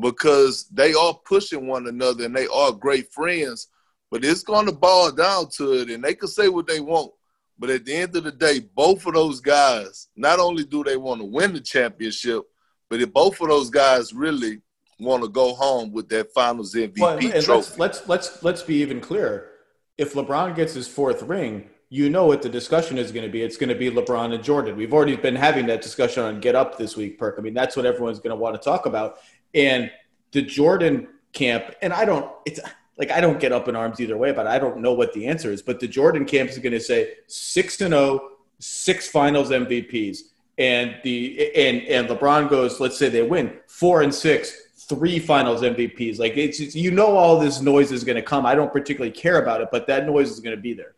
because 0.00 0.68
they 0.68 0.94
are 0.94 1.18
pushing 1.26 1.66
one 1.66 1.88
another 1.88 2.24
and 2.24 2.34
they 2.34 2.46
are 2.46 2.72
great 2.72 3.12
friends. 3.12 3.68
But 4.10 4.24
it's 4.24 4.42
going 4.42 4.64
to 4.66 4.72
boil 4.72 5.10
down 5.10 5.48
to 5.56 5.72
it, 5.74 5.90
and 5.90 6.02
they 6.02 6.14
can 6.14 6.28
say 6.28 6.48
what 6.48 6.66
they 6.66 6.80
want. 6.80 7.12
But 7.58 7.70
at 7.70 7.84
the 7.84 7.94
end 7.94 8.14
of 8.16 8.24
the 8.24 8.32
day, 8.32 8.60
both 8.60 9.04
of 9.06 9.14
those 9.14 9.40
guys, 9.40 10.08
not 10.16 10.38
only 10.38 10.64
do 10.64 10.84
they 10.84 10.96
want 10.96 11.20
to 11.20 11.24
win 11.24 11.52
the 11.52 11.60
championship, 11.60 12.44
but 12.88 13.00
if 13.00 13.12
both 13.12 13.40
of 13.40 13.48
those 13.48 13.70
guys 13.70 14.12
really 14.12 14.60
want 15.00 15.22
to 15.22 15.28
go 15.28 15.54
home 15.54 15.92
with 15.92 16.08
that 16.08 16.32
Finals 16.32 16.74
MVP 16.74 16.98
well, 16.98 17.18
trophy. 17.18 17.48
Let's, 17.48 17.78
let's 17.78 18.08
let's 18.08 18.42
let's 18.42 18.62
be 18.62 18.76
even 18.76 19.00
clearer. 19.00 19.50
If 19.96 20.14
LeBron 20.14 20.54
gets 20.54 20.74
his 20.74 20.86
fourth 20.86 21.22
ring, 21.22 21.68
you 21.90 22.10
know 22.10 22.26
what 22.26 22.42
the 22.42 22.48
discussion 22.48 22.98
is 22.98 23.10
going 23.12 23.24
to 23.24 23.32
be. 23.32 23.42
It's 23.42 23.56
going 23.56 23.70
to 23.70 23.74
be 23.74 23.90
LeBron 23.90 24.34
and 24.34 24.44
Jordan. 24.44 24.76
We've 24.76 24.92
already 24.92 25.16
been 25.16 25.36
having 25.36 25.66
that 25.66 25.82
discussion 25.82 26.22
on 26.22 26.40
Get 26.40 26.54
Up 26.54 26.78
this 26.78 26.96
week, 26.96 27.18
Perk. 27.18 27.36
I 27.38 27.42
mean, 27.42 27.54
that's 27.54 27.76
what 27.76 27.86
everyone's 27.86 28.20
going 28.20 28.30
to 28.30 28.36
want 28.36 28.54
to 28.54 28.62
talk 28.62 28.86
about. 28.86 29.18
And 29.54 29.90
the 30.32 30.42
Jordan 30.42 31.08
camp, 31.32 31.74
and 31.82 31.92
I 31.92 32.04
don't. 32.04 32.30
It's 32.44 32.60
like 32.98 33.10
I 33.10 33.20
don't 33.20 33.38
get 33.38 33.52
up 33.52 33.68
in 33.68 33.76
arms 33.76 34.00
either 34.00 34.16
way, 34.16 34.32
but 34.32 34.46
I 34.46 34.58
don't 34.58 34.78
know 34.78 34.92
what 34.92 35.12
the 35.12 35.26
answer 35.26 35.52
is. 35.52 35.62
But 35.62 35.80
the 35.80 35.88
Jordan 35.88 36.24
camp 36.24 36.50
is 36.50 36.58
going 36.58 36.72
to 36.72 36.80
say 36.80 37.14
six 37.28 37.76
to 37.78 37.86
oh, 37.86 37.88
zero, 37.88 38.30
six 38.58 39.08
Finals 39.08 39.50
MVPs, 39.50 40.18
and 40.58 40.96
the 41.04 41.52
and 41.54 41.82
and 41.82 42.08
LeBron 42.08 42.50
goes. 42.50 42.80
Let's 42.80 42.98
say 42.98 43.08
they 43.08 43.22
win 43.22 43.56
four 43.68 44.02
and 44.02 44.12
six, 44.12 44.52
three 44.88 45.20
Finals 45.20 45.62
MVPs. 45.62 46.18
Like 46.18 46.36
it's, 46.36 46.58
it's 46.58 46.74
you 46.74 46.90
know 46.90 47.16
all 47.16 47.38
this 47.38 47.60
noise 47.60 47.92
is 47.92 48.02
going 48.02 48.16
to 48.16 48.22
come. 48.22 48.44
I 48.44 48.56
don't 48.56 48.72
particularly 48.72 49.12
care 49.12 49.40
about 49.40 49.60
it, 49.60 49.68
but 49.70 49.86
that 49.86 50.04
noise 50.06 50.30
is 50.30 50.40
going 50.40 50.56
to 50.56 50.60
be 50.60 50.74
there. 50.74 50.96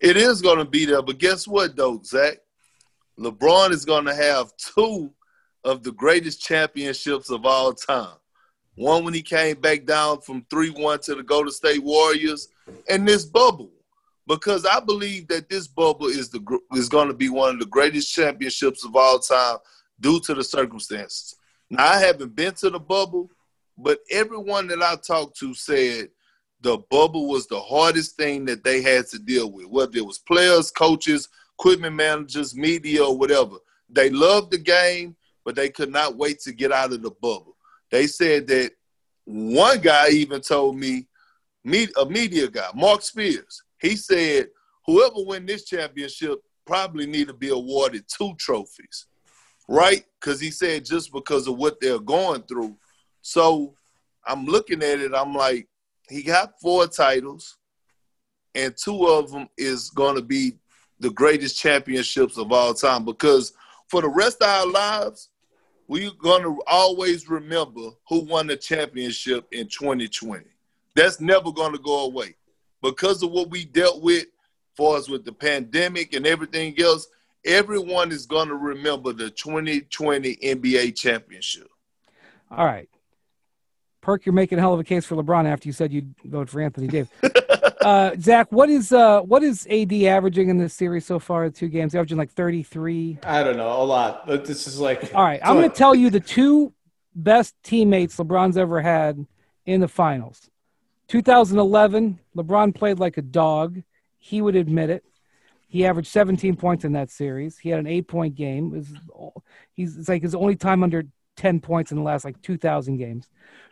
It 0.00 0.16
is 0.16 0.42
going 0.42 0.58
to 0.58 0.64
be 0.64 0.84
there, 0.84 1.00
but 1.00 1.18
guess 1.18 1.46
what, 1.46 1.76
though, 1.76 2.00
Zach? 2.04 2.38
LeBron 3.18 3.70
is 3.70 3.84
going 3.84 4.06
to 4.06 4.14
have 4.14 4.52
two 4.56 5.12
of 5.62 5.84
the 5.84 5.92
greatest 5.92 6.40
championships 6.40 7.30
of 7.30 7.46
all 7.46 7.72
time. 7.72 8.16
One 8.76 9.04
when 9.04 9.14
he 9.14 9.22
came 9.22 9.60
back 9.60 9.84
down 9.84 10.20
from 10.20 10.44
3 10.50 10.70
1 10.70 11.00
to 11.00 11.14
the 11.14 11.22
Golden 11.22 11.52
State 11.52 11.82
Warriors, 11.82 12.48
and 12.88 13.06
this 13.06 13.24
bubble 13.24 13.70
because 14.26 14.64
I 14.64 14.80
believe 14.80 15.28
that 15.28 15.48
this 15.48 15.66
bubble 15.66 16.06
is 16.06 16.30
the 16.30 16.58
is 16.72 16.88
going 16.88 17.08
to 17.08 17.14
be 17.14 17.28
one 17.28 17.54
of 17.54 17.60
the 17.60 17.66
greatest 17.66 18.12
championships 18.12 18.84
of 18.84 18.96
all 18.96 19.18
time 19.18 19.58
due 20.00 20.20
to 20.20 20.34
the 20.34 20.44
circumstances. 20.44 21.36
Now 21.70 21.86
I 21.86 21.98
haven't 21.98 22.34
been 22.34 22.54
to 22.54 22.70
the 22.70 22.80
bubble, 22.80 23.30
but 23.76 23.98
everyone 24.10 24.66
that 24.68 24.82
I 24.82 24.96
talked 24.96 25.38
to 25.38 25.54
said 25.54 26.08
the 26.60 26.78
bubble 26.90 27.28
was 27.28 27.46
the 27.46 27.60
hardest 27.60 28.16
thing 28.16 28.46
that 28.46 28.64
they 28.64 28.80
had 28.80 29.06
to 29.08 29.18
deal 29.18 29.50
with, 29.50 29.66
whether 29.66 29.98
it 29.98 30.06
was 30.06 30.18
players, 30.18 30.70
coaches, 30.70 31.28
equipment 31.58 31.94
managers, 31.94 32.56
media, 32.56 33.04
or 33.04 33.16
whatever. 33.16 33.56
They 33.90 34.08
loved 34.08 34.50
the 34.50 34.58
game, 34.58 35.14
but 35.44 35.54
they 35.54 35.68
could 35.68 35.92
not 35.92 36.16
wait 36.16 36.40
to 36.40 36.52
get 36.52 36.72
out 36.72 36.92
of 36.92 37.02
the 37.02 37.10
bubble. 37.10 37.53
They 37.94 38.08
said 38.08 38.48
that 38.48 38.72
one 39.24 39.78
guy 39.78 40.08
even 40.08 40.40
told 40.40 40.76
me, 40.76 41.06
a 41.64 42.04
media 42.04 42.48
guy, 42.48 42.66
Marc 42.74 43.02
Spears, 43.02 43.62
he 43.80 43.94
said, 43.94 44.48
whoever 44.84 45.18
win 45.18 45.46
this 45.46 45.64
championship 45.64 46.40
probably 46.66 47.06
need 47.06 47.28
to 47.28 47.34
be 47.34 47.50
awarded 47.50 48.04
two 48.08 48.34
trophies, 48.36 49.06
right? 49.68 50.04
Because 50.18 50.40
he 50.40 50.50
said 50.50 50.84
just 50.84 51.12
because 51.12 51.46
of 51.46 51.56
what 51.56 51.80
they're 51.80 52.00
going 52.00 52.42
through. 52.42 52.76
So 53.22 53.76
I'm 54.26 54.44
looking 54.44 54.82
at 54.82 54.98
it, 54.98 55.14
I'm 55.14 55.32
like, 55.32 55.68
he 56.10 56.24
got 56.24 56.60
four 56.60 56.88
titles, 56.88 57.58
and 58.56 58.76
two 58.76 59.06
of 59.06 59.30
them 59.30 59.48
is 59.56 59.90
going 59.90 60.16
to 60.16 60.22
be 60.22 60.58
the 60.98 61.10
greatest 61.10 61.56
championships 61.60 62.38
of 62.38 62.50
all 62.50 62.74
time 62.74 63.04
because 63.04 63.52
for 63.86 64.02
the 64.02 64.08
rest 64.08 64.42
of 64.42 64.48
our 64.48 64.66
lives, 64.66 65.30
we're 65.86 66.10
going 66.12 66.42
to 66.42 66.62
always 66.66 67.28
remember 67.28 67.90
who 68.08 68.20
won 68.20 68.46
the 68.46 68.56
championship 68.56 69.46
in 69.52 69.68
2020. 69.68 70.44
That's 70.94 71.20
never 71.20 71.52
going 71.52 71.72
to 71.72 71.78
go 71.78 72.04
away. 72.04 72.36
Because 72.82 73.22
of 73.22 73.30
what 73.30 73.50
we 73.50 73.64
dealt 73.64 74.02
with, 74.02 74.26
for 74.74 74.96
us 74.96 75.08
with 75.08 75.24
the 75.24 75.32
pandemic 75.32 76.14
and 76.14 76.26
everything 76.26 76.74
else, 76.80 77.06
everyone 77.44 78.10
is 78.10 78.26
going 78.26 78.48
to 78.48 78.56
remember 78.56 79.12
the 79.12 79.30
2020 79.30 80.36
NBA 80.36 80.96
championship. 80.96 81.68
All 82.50 82.64
right. 82.64 82.88
Perk, 84.04 84.26
you're 84.26 84.34
making 84.34 84.58
a 84.58 84.60
hell 84.60 84.74
of 84.74 84.80
a 84.80 84.84
case 84.84 85.06
for 85.06 85.16
LeBron 85.16 85.46
after 85.46 85.66
you 85.66 85.72
said 85.72 85.90
you'd 85.90 86.14
vote 86.26 86.50
for 86.50 86.60
Anthony 86.60 86.88
Davis. 86.88 87.08
uh, 87.80 88.14
Zach, 88.20 88.52
what 88.52 88.68
is 88.68 88.92
uh, 88.92 89.22
what 89.22 89.42
is 89.42 89.66
AD 89.70 89.94
averaging 89.94 90.50
in 90.50 90.58
this 90.58 90.74
series 90.74 91.06
so 91.06 91.18
far? 91.18 91.48
Two 91.48 91.68
games, 91.68 91.94
averaging 91.94 92.18
like 92.18 92.30
33. 92.30 93.20
I 93.22 93.42
don't 93.42 93.56
know, 93.56 93.80
a 93.80 93.82
lot. 93.82 94.26
But 94.26 94.44
this 94.44 94.66
is 94.66 94.78
like. 94.78 95.14
All 95.14 95.24
right, 95.24 95.40
I'm 95.42 95.56
going 95.56 95.70
to 95.70 95.74
tell 95.74 95.94
you 95.94 96.10
the 96.10 96.20
two 96.20 96.74
best 97.14 97.54
teammates 97.62 98.16
LeBron's 98.16 98.58
ever 98.58 98.82
had 98.82 99.24
in 99.64 99.80
the 99.80 99.88
finals. 99.88 100.50
2011, 101.08 102.20
LeBron 102.36 102.74
played 102.74 102.98
like 102.98 103.16
a 103.16 103.22
dog. 103.22 103.82
He 104.18 104.42
would 104.42 104.54
admit 104.54 104.90
it. 104.90 105.02
He 105.66 105.86
averaged 105.86 106.08
17 106.08 106.56
points 106.56 106.84
in 106.84 106.92
that 106.92 107.10
series. 107.10 107.58
He 107.58 107.70
had 107.70 107.80
an 107.80 107.86
eight-point 107.86 108.34
game. 108.34 108.74
It 108.74 108.78
was, 108.78 109.32
he's 109.72 109.96
it's 109.96 110.08
like 110.10 110.22
his 110.22 110.34
only 110.34 110.56
time 110.56 110.82
under 110.82 111.04
10 111.36 111.60
points 111.60 111.90
in 111.90 111.98
the 111.98 112.04
last 112.04 112.24
like 112.24 112.40
2,000 112.42 112.96
games. 112.96 113.28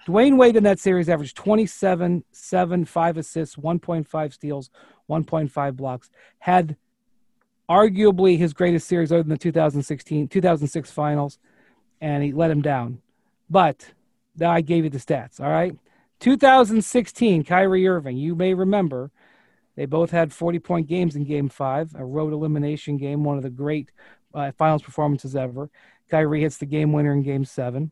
Dwyane 0.07 0.37
Wade 0.37 0.57
in 0.57 0.65
that 0.65 0.81
series 0.81 1.09
averaged 1.09 1.37
27, 1.37 2.25
7, 2.31 2.85
5 2.85 3.17
assists, 3.17 3.57
1.5 3.57 4.33
steals, 4.33 4.71
1.5 5.09 5.77
blocks. 5.77 6.11
Had 6.41 6.77
arguably 7.69 8.37
his 8.37 8.53
greatest 8.53 8.89
series 8.89 9.13
other 9.13 9.23
than 9.23 9.31
the 9.31 9.39
2016, 9.39 10.29
2006 10.29 10.91
finals, 10.91 11.39
and 12.01 12.23
he 12.23 12.33
let 12.33 12.51
him 12.51 12.63
down. 12.63 13.01
But 13.49 13.93
now 14.37 14.51
I 14.51 14.61
gave 14.61 14.85
you 14.85 14.91
the 14.91 14.99
stats, 14.99 15.41
all 15.41 15.51
right? 15.51 15.77
2016, 16.21 17.45
Kyrie 17.45 17.89
Irving, 17.89 18.17
you 18.17 18.35
may 18.35 18.55
remember, 18.55 19.11
they 19.77 19.87
both 19.87 20.11
had 20.11 20.33
40 20.33 20.59
point 20.59 20.87
games 20.87 21.17
in 21.17 21.25
game 21.25 21.49
five, 21.49 21.95
a 21.95 22.05
road 22.05 22.33
elimination 22.33 22.97
game, 22.97 23.25
one 23.25 23.37
of 23.37 23.43
the 23.43 23.51
great 23.51 23.91
uh, 24.35 24.53
finals 24.53 24.83
performances 24.83 25.37
ever. 25.37 25.71
Kyrie 26.11 26.41
hits 26.43 26.59
the 26.59 26.67
game 26.67 26.93
winner 26.93 27.13
in 27.13 27.23
game 27.23 27.45
seven. 27.45 27.91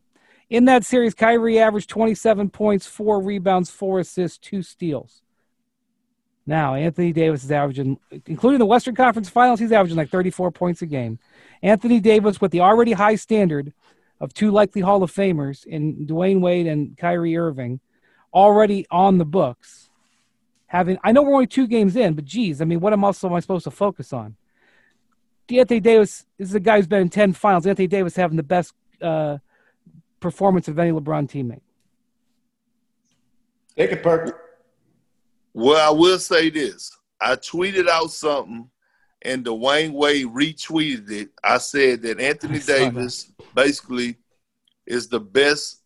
In 0.50 0.64
that 0.64 0.84
series, 0.84 1.14
Kyrie 1.14 1.60
averaged 1.60 1.88
27 1.88 2.50
points, 2.50 2.86
four 2.86 3.22
rebounds, 3.22 3.70
four 3.70 4.00
assists, 4.00 4.36
two 4.36 4.62
steals. 4.62 5.22
Now, 6.46 6.74
Anthony 6.74 7.12
Davis 7.12 7.44
is 7.44 7.52
averaging, 7.52 7.98
including 8.26 8.58
the 8.58 8.66
Western 8.66 8.96
Conference 8.96 9.28
Finals, 9.28 9.60
he's 9.60 9.70
averaging 9.70 9.96
like 9.96 10.10
34 10.10 10.50
points 10.50 10.82
a 10.82 10.86
game. 10.86 11.20
Anthony 11.62 12.00
Davis, 12.00 12.40
with 12.40 12.50
the 12.50 12.60
already 12.60 12.92
high 12.92 13.14
standard 13.14 13.72
of 14.20 14.34
two 14.34 14.50
likely 14.50 14.82
Hall 14.82 15.02
of 15.02 15.12
Famers 15.12 15.64
in 15.64 16.06
Dwyane 16.06 16.40
Wade 16.40 16.66
and 16.66 16.96
Kyrie 16.98 17.36
Irving, 17.36 17.78
already 18.34 18.86
on 18.90 19.18
the 19.18 19.24
books. 19.24 19.90
Having, 20.66 20.98
I 21.04 21.12
know 21.12 21.22
we're 21.22 21.34
only 21.34 21.46
two 21.46 21.66
games 21.66 21.94
in, 21.96 22.14
but 22.14 22.24
geez, 22.24 22.60
I 22.60 22.64
mean, 22.64 22.80
what 22.80 22.92
else 22.92 23.24
am 23.24 23.32
I 23.32 23.40
supposed 23.40 23.64
to 23.64 23.70
focus 23.70 24.12
on? 24.12 24.36
Anthony 25.58 25.80
Davis 25.80 26.24
this 26.38 26.48
is 26.48 26.54
a 26.54 26.60
guy 26.60 26.76
who's 26.76 26.86
been 26.86 27.02
in 27.02 27.08
10 27.08 27.32
finals. 27.32 27.66
Anthony 27.66 27.88
Davis 27.88 28.16
having 28.16 28.36
the 28.36 28.42
best 28.42 28.72
uh, 29.02 29.38
performance 30.20 30.68
of 30.68 30.78
any 30.78 30.90
LeBron 30.90 31.28
teammate. 31.28 31.60
Take 33.76 33.92
it, 33.92 34.02
Perk. 34.02 34.40
Well, 35.52 35.86
I 35.86 35.90
will 35.90 36.18
say 36.18 36.50
this. 36.50 36.96
I 37.20 37.36
tweeted 37.36 37.88
out 37.88 38.10
something 38.10 38.70
and 39.22 39.44
Dwyane 39.44 39.92
Wade 39.92 40.26
retweeted 40.26 41.10
it. 41.10 41.30
I 41.44 41.58
said 41.58 42.02
that 42.02 42.20
Anthony 42.20 42.58
Davis 42.60 43.24
that. 43.24 43.54
basically 43.54 44.16
is 44.86 45.08
the 45.08 45.20
best 45.20 45.82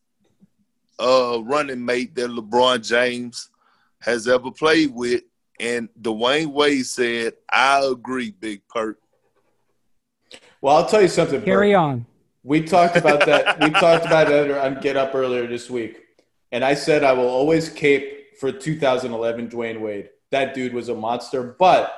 uh, 0.98 1.40
running 1.42 1.84
mate 1.84 2.14
that 2.14 2.30
LeBron 2.30 2.86
James 2.86 3.50
has 4.00 4.28
ever 4.28 4.50
played 4.50 4.94
with. 4.94 5.22
And 5.58 5.88
Dwyane 6.00 6.52
Wade 6.52 6.86
said, 6.86 7.34
I 7.50 7.84
agree, 7.84 8.30
Big 8.30 8.62
Perk. 8.68 8.98
Well, 10.64 10.76
I'll 10.76 10.86
tell 10.86 11.02
you 11.02 11.08
something. 11.08 11.42
Carry 11.42 11.72
Perk. 11.72 11.78
on. 11.78 12.06
We 12.42 12.62
talked 12.62 12.96
about 12.96 13.26
that. 13.26 13.60
we 13.60 13.68
talked 13.68 14.06
about 14.06 14.32
it 14.32 14.50
on 14.50 14.80
Get 14.80 14.96
Up 14.96 15.14
earlier 15.14 15.46
this 15.46 15.68
week, 15.68 16.00
and 16.52 16.64
I 16.64 16.72
said 16.72 17.04
I 17.04 17.12
will 17.12 17.28
always 17.28 17.68
cape 17.68 18.38
for 18.38 18.50
2011 18.50 19.50
Dwyane 19.50 19.78
Wade. 19.78 20.08
That 20.30 20.54
dude 20.54 20.72
was 20.72 20.88
a 20.88 20.94
monster, 20.94 21.54
but 21.58 21.94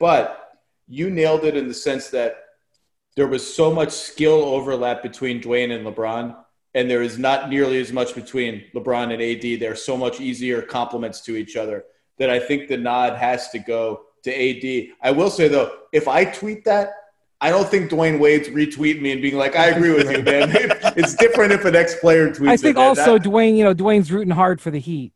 but 0.00 0.58
you 0.88 1.10
nailed 1.10 1.44
it 1.44 1.56
in 1.56 1.68
the 1.68 1.74
sense 1.74 2.10
that 2.10 2.38
there 3.14 3.28
was 3.28 3.54
so 3.54 3.72
much 3.72 3.92
skill 3.92 4.42
overlap 4.42 5.00
between 5.00 5.40
Dwyane 5.40 5.70
and 5.70 5.86
LeBron, 5.86 6.34
and 6.74 6.90
there 6.90 7.02
is 7.02 7.20
not 7.20 7.48
nearly 7.48 7.80
as 7.80 7.92
much 7.92 8.16
between 8.16 8.64
LeBron 8.74 9.12
and 9.12 9.22
AD. 9.22 9.60
They're 9.60 9.76
so 9.76 9.96
much 9.96 10.20
easier 10.20 10.60
complements 10.60 11.20
to 11.20 11.36
each 11.36 11.54
other 11.54 11.84
that 12.18 12.30
I 12.30 12.40
think 12.40 12.66
the 12.66 12.78
nod 12.78 13.16
has 13.16 13.50
to 13.50 13.60
go 13.60 14.06
to 14.24 14.32
AD. 14.32 14.96
I 15.02 15.12
will 15.12 15.30
say 15.30 15.46
though, 15.46 15.82
if 15.92 16.08
I 16.08 16.24
tweet 16.24 16.64
that, 16.64 16.94
I 17.40 17.50
don't 17.50 17.68
think 17.68 17.90
Dwyane 17.90 18.18
Wade's 18.18 18.48
retweeting 18.48 19.00
me 19.00 19.12
and 19.12 19.22
being 19.22 19.36
like, 19.36 19.54
"I 19.54 19.66
agree 19.66 19.92
with 19.92 20.10
you, 20.10 20.22
man." 20.22 20.50
it's 20.96 21.14
different 21.14 21.52
if 21.52 21.64
an 21.64 21.76
ex-player 21.76 22.30
tweets. 22.30 22.48
I 22.48 22.56
think 22.56 22.76
it, 22.76 22.80
also 22.80 23.18
that, 23.18 23.22
Dwyane, 23.22 23.56
you 23.56 23.64
know, 23.64 23.74
Dwyane's 23.74 24.10
rooting 24.10 24.34
hard 24.34 24.60
for 24.60 24.70
the 24.70 24.80
Heat. 24.80 25.12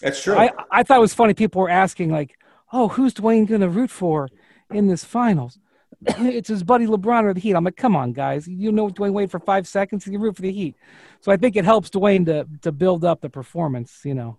That's 0.00 0.22
true. 0.22 0.36
I, 0.36 0.50
I 0.70 0.82
thought 0.82 0.98
it 0.98 1.02
was 1.02 1.14
funny. 1.14 1.34
People 1.34 1.60
were 1.60 1.70
asking 1.70 2.10
like, 2.10 2.38
"Oh, 2.72 2.88
who's 2.88 3.12
Dwyane 3.12 3.46
going 3.46 3.60
to 3.60 3.68
root 3.68 3.90
for 3.90 4.28
in 4.70 4.86
this 4.86 5.04
finals?" 5.04 5.58
it's 6.06 6.48
his 6.48 6.62
buddy 6.62 6.86
LeBron 6.86 7.24
or 7.24 7.34
the 7.34 7.40
Heat. 7.40 7.54
I'm 7.54 7.64
like, 7.64 7.76
come 7.76 7.96
on, 7.96 8.12
guys. 8.12 8.46
You 8.46 8.72
know 8.72 8.88
Dwyane 8.88 9.12
Wade 9.12 9.30
for 9.30 9.40
five 9.40 9.66
seconds, 9.66 10.06
you 10.06 10.18
root 10.18 10.36
for 10.36 10.42
the 10.42 10.52
Heat. 10.52 10.76
So 11.20 11.32
I 11.32 11.36
think 11.36 11.56
it 11.56 11.64
helps 11.64 11.90
Dwyane 11.90 12.26
to 12.26 12.46
to 12.62 12.72
build 12.72 13.04
up 13.04 13.20
the 13.20 13.30
performance. 13.30 14.00
You 14.04 14.14
know. 14.14 14.38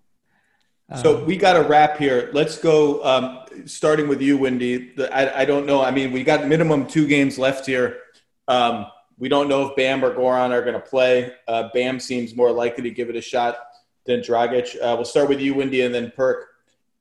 So 0.94 1.24
we 1.24 1.36
got 1.36 1.56
a 1.56 1.62
wrap 1.62 1.98
here. 1.98 2.30
Let's 2.32 2.58
go. 2.58 3.02
Um, 3.04 3.40
starting 3.64 4.06
with 4.06 4.22
you, 4.22 4.38
Wendy. 4.38 4.92
The, 4.94 5.12
I, 5.12 5.40
I, 5.40 5.44
don't 5.44 5.66
know. 5.66 5.82
I 5.82 5.90
mean, 5.90 6.12
we 6.12 6.22
got 6.22 6.46
minimum 6.46 6.86
two 6.86 7.08
games 7.08 7.40
left 7.40 7.66
here. 7.66 7.98
Um, 8.46 8.86
we 9.18 9.28
don't 9.28 9.48
know 9.48 9.66
if 9.66 9.74
Bam 9.74 10.04
or 10.04 10.14
Goran 10.14 10.50
are 10.50 10.62
going 10.62 10.74
to 10.74 10.80
play. 10.80 11.32
Uh, 11.48 11.70
Bam 11.74 11.98
seems 11.98 12.36
more 12.36 12.52
likely 12.52 12.84
to 12.84 12.90
give 12.90 13.10
it 13.10 13.16
a 13.16 13.20
shot 13.20 13.58
than 14.04 14.20
Dragic. 14.20 14.76
Uh, 14.76 14.94
we'll 14.94 15.04
start 15.04 15.28
with 15.28 15.40
you, 15.40 15.54
Wendy, 15.54 15.80
and 15.80 15.92
then 15.92 16.12
Perk. 16.14 16.46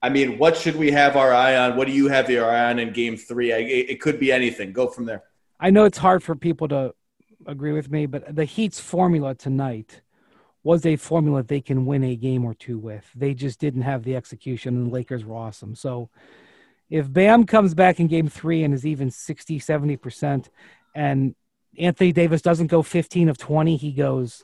I 0.02 0.10
mean, 0.10 0.40
what 0.40 0.58
should 0.58 0.76
we 0.76 0.90
have 0.90 1.16
our 1.16 1.32
eye 1.32 1.56
on? 1.56 1.78
What 1.78 1.86
do 1.86 1.94
you 1.94 2.08
have 2.08 2.28
your 2.28 2.50
eye 2.50 2.72
on 2.72 2.80
in 2.80 2.92
Game 2.92 3.18
Three? 3.18 3.54
I, 3.54 3.58
it, 3.58 3.90
it 3.92 4.02
could 4.02 4.20
be 4.20 4.32
anything. 4.32 4.72
Go 4.74 4.88
from 4.88 5.06
there. 5.06 5.24
I 5.60 5.70
know 5.70 5.86
it's 5.86 6.00
hard 6.00 6.24
for 6.24 6.36
people 6.36 6.68
to 6.70 6.96
agree 7.46 7.72
with 7.72 7.92
me, 7.92 8.08
but 8.08 8.36
the 8.36 8.46
Heat's 8.46 8.80
formula 8.80 9.36
tonight 9.36 10.02
was 10.66 10.84
a 10.84 10.96
formula 10.96 11.44
they 11.44 11.62
can 11.62 11.86
win 11.86 12.04
a 12.04 12.16
game 12.16 12.44
or 12.44 12.56
two 12.56 12.80
with. 12.80 13.06
They 13.14 13.36
just 13.36 13.60
didn't 13.60 13.84
have 13.84 14.04
the 14.04 14.16
execution, 14.16 14.76
and 14.76 14.88
the 14.88 14.92
Lakers 14.92 15.24
were 15.24 15.36
awesome. 15.36 15.76
So 15.76 16.10
if 16.90 17.14
Bam 17.14 17.46
comes 17.46 17.76
back 17.76 18.00
in 18.00 18.08
game 18.08 18.28
three 18.28 18.64
and 18.64 18.74
is 18.74 18.84
even 18.84 19.12
60, 19.12 19.60
70%, 19.60 20.50
and 20.96 21.36
Anthony 21.78 22.12
Davis 22.12 22.42
doesn't 22.42 22.66
go 22.68 22.82
15 22.82 23.30
of 23.30 23.38
20, 23.38 23.78
he 23.78 23.92
goes 23.92 24.44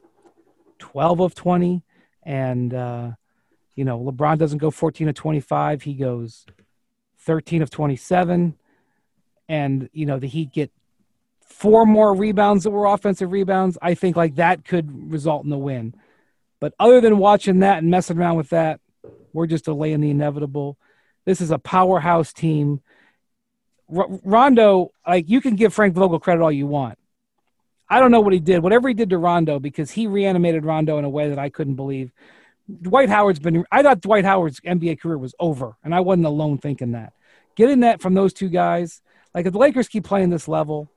12 0.77 1.21
of 1.21 1.33
20. 1.33 1.81
And, 2.21 2.71
uh, 2.71 3.11
you 3.73 3.83
know, 3.83 3.99
LeBron 3.99 4.37
doesn't 4.37 4.59
go 4.59 4.69
14 4.69 5.09
of 5.09 5.15
25, 5.15 5.81
he 5.81 5.95
goes 5.95 6.45
13 7.17 7.63
of 7.63 7.71
27. 7.71 8.55
And, 9.49 9.89
you 9.91 10.05
know, 10.05 10.19
the 10.19 10.27
Heat 10.27 10.53
get 10.53 10.71
four 11.41 11.87
more 11.87 12.13
rebounds 12.13 12.63
that 12.63 12.69
were 12.69 12.85
offensive 12.85 13.31
rebounds. 13.31 13.79
I 13.81 13.95
think 13.95 14.15
like 14.15 14.35
that 14.35 14.65
could 14.65 15.11
result 15.11 15.43
in 15.45 15.49
the 15.49 15.57
win. 15.57 15.95
But 16.61 16.73
other 16.79 17.01
than 17.01 17.17
watching 17.17 17.59
that 17.59 17.79
and 17.79 17.91
messing 17.91 18.17
around 18.17 18.37
with 18.37 18.49
that, 18.49 18.79
we're 19.33 19.47
just 19.47 19.65
delaying 19.65 19.99
the 19.99 20.11
inevitable. 20.11 20.77
This 21.25 21.41
is 21.41 21.51
a 21.51 21.57
powerhouse 21.59 22.31
team. 22.31 22.81
R- 23.93 24.07
Rondo, 24.23 24.91
like 25.05 25.27
you 25.27 25.41
can 25.41 25.55
give 25.55 25.73
Frank 25.73 25.95
Vogel 25.95 26.19
credit 26.19 26.41
all 26.41 26.51
you 26.51 26.67
want. 26.67 26.97
I 27.89 27.99
don't 27.99 28.11
know 28.11 28.21
what 28.21 28.31
he 28.31 28.39
did, 28.39 28.63
whatever 28.63 28.87
he 28.87 28.93
did 28.93 29.09
to 29.09 29.17
Rondo, 29.17 29.59
because 29.59 29.91
he 29.91 30.07
reanimated 30.07 30.63
Rondo 30.63 30.97
in 30.97 31.03
a 31.03 31.09
way 31.09 31.29
that 31.29 31.39
I 31.39 31.49
couldn't 31.49 31.75
believe. 31.75 32.13
Dwight 32.81 33.09
Howard's 33.09 33.39
been, 33.39 33.65
I 33.69 33.83
thought 33.83 33.99
Dwight 33.99 34.23
Howard's 34.23 34.61
NBA 34.61 35.01
career 35.01 35.17
was 35.17 35.35
over, 35.39 35.75
and 35.83 35.93
I 35.93 35.99
wasn't 35.99 36.27
alone 36.27 36.57
thinking 36.57 36.93
that. 36.93 37.11
Getting 37.55 37.81
that 37.81 38.01
from 38.01 38.13
those 38.13 38.31
two 38.31 38.47
guys, 38.47 39.01
like 39.35 39.45
if 39.45 39.51
the 39.51 39.59
Lakers 39.59 39.89
keep 39.89 40.05
playing 40.05 40.29
this 40.29 40.47
level, 40.47 40.89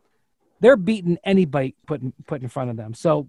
they're 0.61 0.77
beating 0.77 1.19
anybody 1.25 1.75
put 1.87 2.01
in, 2.01 2.13
put 2.29 2.43
in 2.43 2.49
front 2.49 2.71
of 2.71 2.77
them. 2.77 2.95
So 2.95 3.29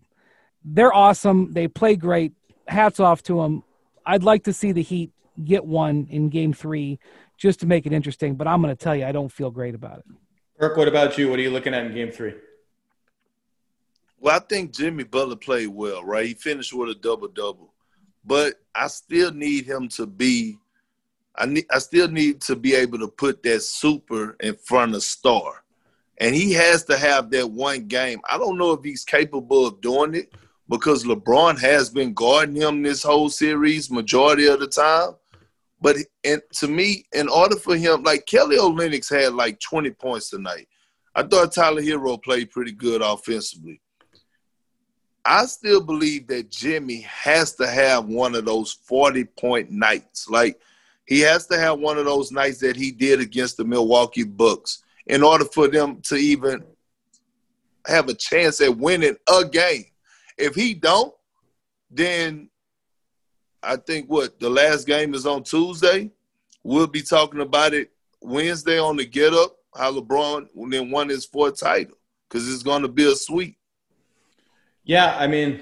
they're 0.66 0.94
awesome. 0.94 1.54
They 1.54 1.68
play 1.68 1.96
great. 1.96 2.34
Hats 2.68 3.00
off 3.00 3.22
to 3.24 3.42
them. 3.42 3.64
I'd 4.06 4.24
like 4.24 4.44
to 4.46 4.54
see 4.54 4.72
the 4.72 4.82
Heat 4.82 5.12
get 5.44 5.66
one 5.66 6.08
in 6.10 6.30
game 6.30 6.54
three 6.54 7.00
just 7.38 7.60
to 7.60 7.66
make 7.66 7.86
it 7.86 7.94
interesting, 7.94 8.36
but 8.36 8.48
I'm 8.48 8.62
going 8.62 8.76
to 8.76 8.82
tell 8.82 8.96
you, 8.96 9.06
I 9.06 9.12
don't 9.12 9.32
feel 9.32 9.52
great 9.52 9.76
about 9.76 10.00
it. 10.00 10.06
Kirk, 10.60 10.78
what 10.78 10.88
about 10.88 11.18
you? 11.18 11.30
What 11.30 11.38
are 11.38 11.42
you 11.42 11.52
looking 11.52 11.74
at 11.74 11.86
in 11.86 11.94
game 11.94 12.12
three? 12.12 12.34
Well, 14.20 14.36
I 14.36 14.40
think 14.40 14.72
Jimmy 14.72 15.04
Butler 15.04 15.36
played 15.36 15.68
well, 15.68 16.04
right? 16.04 16.26
He 16.26 16.34
finished 16.34 16.74
with 16.74 16.90
a 16.90 16.96
double 16.96 17.28
double, 17.28 17.74
but 18.24 18.56
I 18.74 18.88
still 18.88 19.32
need 19.32 19.66
him 19.66 19.90
to 19.90 20.08
be. 20.08 20.58
I 21.38 21.46
need. 21.46 21.66
I 21.70 21.80
still 21.80 22.08
need 22.08 22.40
to 22.42 22.56
be 22.56 22.74
able 22.74 22.98
to 23.00 23.10
put 23.10 23.44
that 23.44 23.62
super 23.62 24.38
in 24.40 24.56
front 24.56 24.96
of 24.96 25.04
star, 25.04 25.64
and 26.18 26.34
he 26.34 26.54
has 26.54 26.86
to 26.86 26.98
have 26.98 27.30
that 27.32 27.52
one 27.52 27.88
game. 27.88 28.22
I 28.32 28.38
don't 28.38 28.58
know 28.58 28.72
if 28.72 28.84
he's 28.84 29.04
capable 29.04 29.68
of 29.68 29.82
doing 29.82 30.16
it 30.16 30.34
because 30.70 31.04
LeBron 31.04 31.60
has 31.60 31.90
been 31.90 32.14
guarding 32.14 32.56
him 32.56 32.82
this 32.82 33.04
whole 33.04 33.30
series 33.30 33.92
majority 33.92 34.48
of 34.48 34.60
the 34.60 34.68
time. 34.68 35.12
But 35.82 35.98
and 36.24 36.42
to 36.54 36.68
me, 36.68 37.06
in 37.14 37.30
order 37.30 37.56
for 37.58 37.76
him, 37.76 38.04
like 38.04 38.26
Kelly 38.26 38.58
Olynyk 38.58 39.08
had 39.10 39.34
like 39.34 39.60
20 39.60 39.92
points 39.92 40.30
tonight. 40.30 40.68
I 41.14 41.24
thought 41.24 41.54
Tyler 41.54 41.82
Herro 41.82 42.22
played 42.22 42.52
pretty 42.52 42.72
good 42.72 43.02
offensively. 43.02 43.80
I 45.24 45.46
still 45.46 45.82
believe 45.82 46.28
that 46.28 46.52
Jimmy 46.52 47.02
has 47.02 47.54
to 47.56 47.68
have 47.68 48.06
one 48.06 48.36
of 48.36 48.46
those 48.46 48.74
40 48.74 49.26
point 49.26 49.72
nights. 49.72 50.30
Like 50.30 50.60
he 51.06 51.20
has 51.22 51.48
to 51.48 51.58
have 51.58 51.80
one 51.80 51.98
of 51.98 52.06
those 52.06 52.32
nights 52.32 52.60
that 52.60 52.76
he 52.76 52.92
did 52.92 53.20
against 53.20 53.58
the 53.58 53.64
Milwaukee 53.66 54.24
Bucks 54.24 54.84
in 55.08 55.24
order 55.24 55.46
for 55.46 55.68
them 55.68 56.02
to 56.04 56.16
even 56.16 56.64
have 57.88 58.10
a 58.10 58.14
chance 58.14 58.62
at 58.62 58.76
winning 58.76 59.16
a 59.28 59.46
game. 59.46 59.86
If 60.38 60.56
he 60.56 60.74
don't, 60.74 61.14
then 61.90 62.50
I 63.64 63.78
think 63.78 64.10
what 64.10 64.40
the 64.40 64.50
last 64.50 64.86
game 64.86 65.14
is 65.14 65.26
on 65.26 65.44
Tuesday. 65.44 66.12
We'll 66.64 66.88
be 66.88 67.02
talking 67.02 67.42
about 67.42 67.74
it 67.74 67.92
Wednesday 68.22 68.80
on 68.80 68.98
the 68.98 69.06
Get 69.06 69.34
Up. 69.34 69.56
How 69.76 69.92
LeBron 69.92 70.48
then 70.70 70.90
won 70.90 71.10
his 71.10 71.26
fourth 71.26 71.60
title 71.60 71.98
because 72.30 72.52
it's 72.52 72.64
going 72.64 72.82
to 72.82 72.88
be 72.88 73.06
a 73.12 73.16
sweep. 73.16 73.58
Yeah, 74.84 75.18
I 75.18 75.28
mean, 75.28 75.62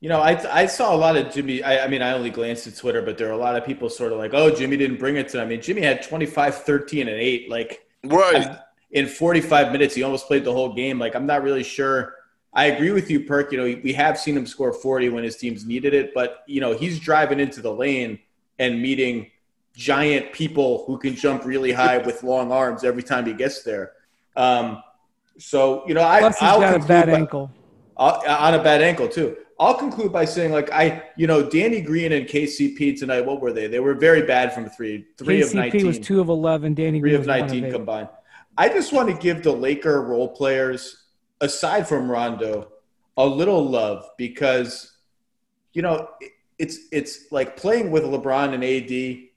you 0.00 0.08
know, 0.08 0.20
I 0.20 0.62
I 0.62 0.66
saw 0.66 0.94
a 0.94 0.98
lot 0.98 1.16
of 1.16 1.32
Jimmy. 1.32 1.62
I, 1.62 1.84
I, 1.84 1.88
mean, 1.88 2.02
I 2.02 2.12
only 2.12 2.28
glanced 2.28 2.66
at 2.66 2.76
Twitter, 2.76 3.00
but 3.00 3.16
there 3.16 3.28
are 3.28 3.32
a 3.32 3.38
lot 3.38 3.56
of 3.56 3.64
people 3.64 3.88
sort 3.88 4.12
of 4.12 4.18
like, 4.18 4.34
"Oh, 4.34 4.54
Jimmy 4.54 4.76
didn't 4.76 4.98
bring 4.98 5.16
it 5.16 5.28
to." 5.30 5.40
I 5.40 5.46
mean, 5.46 5.62
Jimmy 5.62 5.80
had 5.80 6.02
25, 6.02 6.62
13, 6.64 7.08
and 7.08 7.16
eight. 7.16 7.48
Like, 7.48 7.86
right 8.04 8.58
in 8.90 9.06
45 9.06 9.72
minutes, 9.72 9.94
he 9.94 10.02
almost 10.02 10.26
played 10.26 10.44
the 10.44 10.52
whole 10.52 10.74
game. 10.74 10.98
Like, 10.98 11.14
I'm 11.14 11.26
not 11.26 11.42
really 11.42 11.62
sure. 11.62 12.14
I 12.54 12.66
agree 12.66 12.92
with 12.92 13.10
you, 13.10 13.20
Perk. 13.24 13.50
You 13.52 13.58
know, 13.58 13.80
we 13.82 13.92
have 13.94 14.18
seen 14.18 14.36
him 14.36 14.46
score 14.46 14.72
40 14.72 15.08
when 15.08 15.24
his 15.24 15.36
teams 15.36 15.66
needed 15.66 15.92
it, 15.92 16.14
but 16.14 16.44
you 16.46 16.60
know, 16.60 16.72
he's 16.72 17.00
driving 17.00 17.40
into 17.40 17.60
the 17.60 17.72
lane 17.72 18.20
and 18.58 18.80
meeting 18.80 19.30
giant 19.74 20.32
people 20.32 20.84
who 20.86 20.96
can 20.98 21.16
jump 21.16 21.44
really 21.44 21.72
high 21.72 21.98
with 21.98 22.22
long 22.22 22.52
arms 22.52 22.84
every 22.84 23.02
time 23.02 23.26
he 23.26 23.32
gets 23.32 23.62
there. 23.64 23.92
Um, 24.36 24.82
so 25.38 25.86
you 25.86 25.94
know, 25.94 26.02
I 26.02 26.20
Plus 26.20 26.38
he's 26.38 26.48
I'll 26.48 26.60
got 26.60 26.76
a 26.76 26.86
bad 26.86 27.06
by, 27.06 27.12
ankle. 27.12 27.50
I'll, 27.96 28.22
on 28.26 28.54
a 28.54 28.62
bad 28.62 28.82
ankle 28.82 29.08
too. 29.08 29.36
I'll 29.58 29.74
conclude 29.74 30.12
by 30.12 30.24
saying, 30.24 30.52
like 30.52 30.72
I, 30.72 31.04
you 31.16 31.26
know, 31.26 31.48
Danny 31.48 31.80
Green 31.80 32.12
and 32.12 32.26
KCP 32.26 32.98
tonight. 32.98 33.20
What 33.22 33.40
were 33.40 33.52
they? 33.52 33.66
They 33.66 33.80
were 33.80 33.94
very 33.94 34.22
bad 34.22 34.52
from 34.52 34.68
three. 34.68 35.06
Three 35.18 35.40
KCP 35.40 35.46
of 35.46 35.54
nineteen. 35.54 35.86
was 35.86 35.98
two 35.98 36.20
of 36.20 36.28
eleven. 36.28 36.74
Danny 36.74 37.00
three 37.00 37.10
Green 37.10 37.20
of 37.20 37.26
nineteen 37.26 37.64
eight. 37.64 37.72
combined. 37.72 38.08
I 38.56 38.68
just 38.68 38.92
want 38.92 39.08
to 39.08 39.14
give 39.16 39.42
the 39.42 39.52
Laker 39.52 40.02
role 40.02 40.28
players, 40.28 41.03
aside 41.44 41.86
from 41.86 42.10
Rondo, 42.10 42.72
a 43.16 43.26
little 43.26 43.64
love 43.64 44.08
because, 44.18 44.96
you 45.72 45.82
know, 45.82 46.08
it's 46.58 46.78
it's 46.90 47.30
like 47.30 47.56
playing 47.56 47.90
with 47.90 48.02
LeBron 48.04 48.54
and 48.54 48.64
AD 48.64 49.28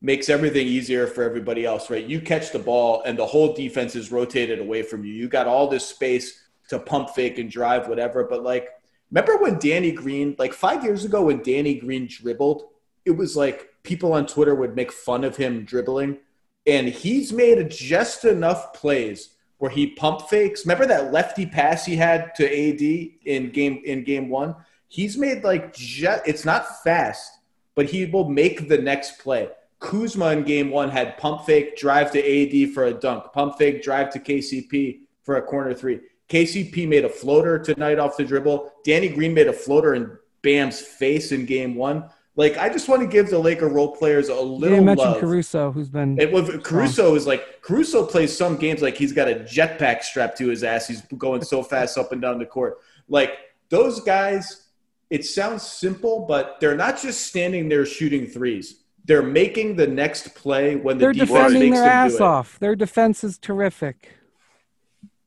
makes 0.00 0.28
everything 0.28 0.66
easier 0.66 1.06
for 1.06 1.22
everybody 1.22 1.64
else, 1.64 1.90
right? 1.90 2.04
You 2.04 2.20
catch 2.20 2.52
the 2.52 2.58
ball 2.58 3.02
and 3.04 3.18
the 3.18 3.26
whole 3.26 3.54
defense 3.54 3.96
is 3.96 4.12
rotated 4.12 4.58
away 4.60 4.82
from 4.82 5.04
you. 5.04 5.12
You 5.12 5.28
got 5.28 5.46
all 5.46 5.68
this 5.68 5.86
space 5.86 6.44
to 6.68 6.78
pump 6.78 7.10
fake 7.10 7.38
and 7.38 7.50
drive 7.50 7.88
whatever, 7.88 8.24
but 8.24 8.42
like 8.42 8.68
remember 9.10 9.38
when 9.38 9.58
Danny 9.58 9.92
Green, 9.92 10.36
like 10.38 10.52
5 10.52 10.84
years 10.84 11.04
ago 11.04 11.22
when 11.22 11.42
Danny 11.42 11.74
Green 11.74 12.06
dribbled, 12.08 12.68
it 13.04 13.12
was 13.12 13.36
like 13.36 13.68
people 13.82 14.12
on 14.12 14.26
Twitter 14.26 14.54
would 14.54 14.76
make 14.76 14.92
fun 14.92 15.24
of 15.24 15.36
him 15.36 15.64
dribbling 15.64 16.18
and 16.66 16.88
he's 16.88 17.32
made 17.32 17.70
just 17.70 18.24
enough 18.24 18.74
plays 18.74 19.30
where 19.58 19.70
he 19.70 19.88
pump 19.88 20.28
fakes. 20.28 20.64
Remember 20.64 20.86
that 20.86 21.12
lefty 21.12 21.46
pass 21.46 21.84
he 21.84 21.96
had 21.96 22.34
to 22.36 22.44
AD 22.46 22.80
in 23.24 23.50
game 23.50 23.82
in 23.84 24.04
game 24.04 24.28
1? 24.28 24.54
He's 24.88 25.18
made 25.18 25.44
like 25.44 25.74
just, 25.74 26.26
it's 26.26 26.44
not 26.44 26.82
fast, 26.82 27.30
but 27.74 27.86
he 27.86 28.06
will 28.06 28.28
make 28.28 28.68
the 28.68 28.78
next 28.78 29.18
play. 29.18 29.48
Kuzma 29.80 30.32
in 30.32 30.42
game 30.42 30.70
one 30.70 30.90
had 30.90 31.18
pump 31.18 31.44
fake, 31.44 31.76
drive 31.76 32.10
to 32.12 32.18
AD 32.18 32.72
for 32.72 32.86
a 32.86 32.94
dunk, 32.94 33.32
pump 33.32 33.58
fake, 33.58 33.82
drive 33.82 34.10
to 34.10 34.18
KCP 34.18 35.00
for 35.22 35.36
a 35.36 35.42
corner 35.42 35.72
three. 35.72 36.00
KCP 36.28 36.88
made 36.88 37.04
a 37.04 37.08
floater 37.08 37.58
tonight 37.58 37.98
off 37.98 38.16
the 38.16 38.24
dribble. 38.24 38.72
Danny 38.84 39.08
Green 39.08 39.32
made 39.32 39.46
a 39.46 39.52
floater 39.52 39.94
in 39.94 40.18
Bam's 40.42 40.80
face 40.80 41.32
in 41.32 41.46
game 41.46 41.74
one. 41.74 42.08
Like, 42.38 42.56
I 42.56 42.68
just 42.68 42.88
want 42.88 43.02
to 43.02 43.08
give 43.08 43.30
the 43.30 43.38
Laker 43.40 43.66
role 43.66 43.96
players 43.96 44.28
a 44.28 44.34
little 44.40 44.76
You 44.76 44.80
mentioned 44.80 45.10
love. 45.10 45.20
Caruso, 45.20 45.72
who's 45.72 45.88
been 45.88 46.20
It 46.20 46.30
was 46.30 46.48
Caruso 46.62 47.16
is 47.16 47.26
like 47.26 47.62
Caruso 47.62 48.06
plays 48.06 48.34
some 48.34 48.56
games 48.56 48.80
like 48.80 48.96
he's 48.96 49.12
got 49.12 49.28
a 49.28 49.34
jetpack 49.34 50.04
strapped 50.04 50.38
to 50.38 50.46
his 50.46 50.62
ass. 50.62 50.86
He's 50.86 51.00
going 51.18 51.42
so 51.42 51.64
fast 51.64 51.98
up 51.98 52.12
and 52.12 52.22
down 52.22 52.38
the 52.38 52.46
court. 52.46 52.78
Like 53.08 53.32
those 53.70 53.98
guys, 54.02 54.68
it 55.10 55.24
sounds 55.24 55.64
simple, 55.64 56.26
but 56.28 56.58
they're 56.60 56.76
not 56.76 57.02
just 57.02 57.26
standing 57.26 57.68
there 57.68 57.84
shooting 57.84 58.24
threes. 58.28 58.84
They're 59.04 59.20
making 59.20 59.74
the 59.74 59.88
next 59.88 60.36
play 60.36 60.76
when 60.76 60.96
the 60.96 61.06
they're 61.06 61.12
defense 61.12 61.30
defending 61.30 61.70
makes 61.70 61.80
their 61.80 61.88
them 61.88 62.06
ass 62.06 62.20
off. 62.20 62.56
Their 62.60 62.76
defense 62.76 63.24
is 63.24 63.36
terrific. 63.38 64.12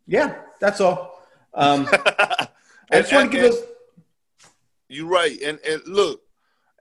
Yeah, 0.08 0.36
that's 0.62 0.80
all. 0.80 1.22
Um, 1.54 1.90
I 1.92 2.48
just 2.94 3.12
want 3.12 3.34
to 3.34 3.38
give 3.38 3.52
us. 3.52 3.60
You're 4.88 5.08
right. 5.08 5.38
And 5.42 5.60
and 5.68 5.82
look, 5.86 6.22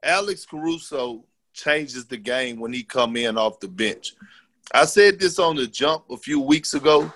Alex 0.03 0.45
Caruso 0.45 1.23
changes 1.53 2.05
the 2.05 2.17
game 2.17 2.59
when 2.59 2.73
he 2.73 2.83
come 2.83 3.15
in 3.17 3.37
off 3.37 3.59
the 3.59 3.67
bench. 3.67 4.13
I 4.73 4.85
said 4.85 5.19
this 5.19 5.37
on 5.37 5.55
the 5.55 5.67
jump 5.67 6.05
a 6.09 6.17
few 6.17 6.39
weeks 6.39 6.73
ago, 6.73 7.11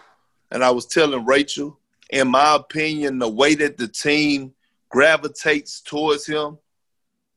and 0.51 0.63
I 0.63 0.71
was 0.71 0.85
telling 0.85 1.25
Rachel, 1.25 1.79
in 2.09 2.27
my 2.27 2.55
opinion, 2.55 3.17
the 3.17 3.29
way 3.29 3.55
that 3.55 3.77
the 3.77 3.87
team 3.87 4.53
gravitates 4.89 5.81
towards 5.81 6.25
him, 6.25 6.57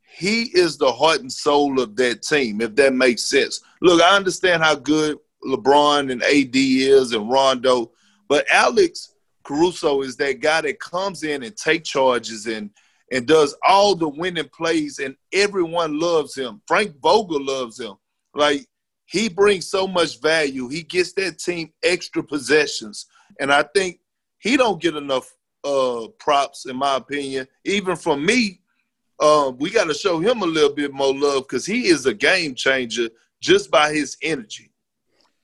he 0.03 0.45
is 0.55 0.77
the 0.77 0.91
heart 0.91 1.21
and 1.21 1.33
soul 1.33 1.81
of 1.81 1.97
that 1.97 2.23
team, 2.23 2.61
if 2.61 2.75
that 2.75 2.93
makes 2.93 3.25
sense. 3.25 3.61
Look, 3.81 4.03
I 4.03 4.17
understand 4.17 4.63
how 4.63 4.75
good 4.75 5.19
LeBron 5.47 6.11
and 6.11 6.23
AD 6.23 6.55
is 6.55 7.13
and 7.13 7.31
Rondo, 7.31 7.93
but 8.27 8.45
Alex 8.51 9.15
Caruso 9.45 10.03
is 10.03 10.17
that 10.17 10.41
guy 10.41 10.61
that 10.61 10.81
comes 10.81 11.23
in 11.23 11.43
and 11.43 11.57
take 11.57 11.85
charges 11.85 12.47
and 12.47 12.71
and 13.13 13.27
does 13.27 13.57
all 13.67 13.95
the 13.95 14.09
winning 14.09 14.49
plays, 14.55 14.99
and 14.99 15.17
everyone 15.33 15.99
loves 15.99 16.37
him. 16.37 16.61
Frank 16.67 16.95
Vogel 17.01 17.45
loves 17.45 17.81
him. 17.81 17.95
Like 18.35 18.67
he 19.07 19.29
brings 19.29 19.67
so 19.69 19.87
much 19.87 20.21
value. 20.21 20.69
He 20.69 20.83
gets 20.83 21.13
that 21.15 21.39
team 21.39 21.73
extra 21.83 22.23
possessions, 22.23 23.07
and 23.41 23.53
I 23.53 23.63
think 23.63 24.01
he 24.39 24.57
don't 24.57 24.81
get 24.81 24.97
enough 24.97 25.35
uh, 25.65 26.09
props, 26.19 26.67
in 26.67 26.77
my 26.77 26.97
opinion. 26.97 27.47
Even 27.65 27.97
from 27.97 28.25
me, 28.25 28.61
uh, 29.19 29.53
we 29.57 29.71
got 29.71 29.85
to 29.85 29.95
show 29.95 30.19
him 30.21 30.43
a 30.43 30.47
little 30.47 30.75
bit 30.75 30.93
more 30.93 31.15
love 31.15 31.45
because 31.49 31.67
he 31.67 31.89
is 31.89 32.07
a 32.07 32.15
game 32.15 32.55
changer 32.55 33.09
just 33.41 33.71
by 33.71 33.93
his 33.93 34.17
energy. 34.23 34.71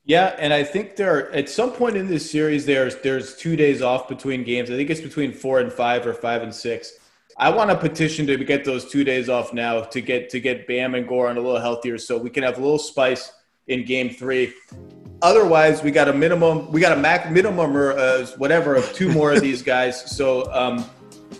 Yeah, 0.07 0.35
and 0.39 0.53
I 0.53 0.65
think 0.65 0.97
there 0.97 1.17
are, 1.17 1.31
at 1.33 1.49
some 1.49 1.73
point 1.73 1.97
in 1.97 2.07
this 2.07 2.31
series 2.31 2.67
there's 2.67 2.97
there's 2.97 3.37
two 3.37 3.57
days 3.57 3.81
off 3.81 4.07
between 4.07 4.45
games. 4.45 4.71
I 4.71 4.75
think 4.75 4.91
it's 4.91 5.01
between 5.01 5.33
four 5.33 5.61
and 5.61 5.73
five 5.73 6.07
or 6.07 6.13
five 6.13 6.43
and 6.43 6.55
six. 6.55 6.93
I 7.37 7.51
want 7.51 7.71
a 7.71 7.77
petition 7.77 8.27
to 8.27 8.37
get 8.45 8.65
those 8.65 8.91
two 8.91 9.03
days 9.05 9.29
off 9.29 9.53
now 9.53 9.81
to 9.81 10.01
get 10.01 10.31
to 10.31 10.41
get 10.41 10.67
Bam 10.67 10.95
and 10.95 11.07
Goran 11.07 11.37
a 11.37 11.41
little 11.41 11.61
healthier, 11.61 11.99
so 11.99 12.17
we 12.17 12.31
can 12.31 12.43
have 12.43 12.59
a 12.59 12.61
little 12.61 12.79
spice 12.79 13.33
in 13.67 13.85
Game 13.85 14.11
Three. 14.11 14.53
Otherwise, 15.23 15.83
we 15.83 15.91
got 15.91 16.09
a 16.09 16.13
minimum, 16.13 16.71
we 16.71 16.81
got 16.81 16.97
a 16.97 17.01
max 17.01 17.31
minimum 17.31 17.77
or 17.77 17.93
uh, 17.93 18.27
whatever 18.37 18.75
of 18.75 18.93
two 18.93 19.11
more 19.11 19.33
of 19.33 19.41
these 19.41 19.63
guys. 19.63 20.05
So 20.15 20.53
um, 20.53 20.89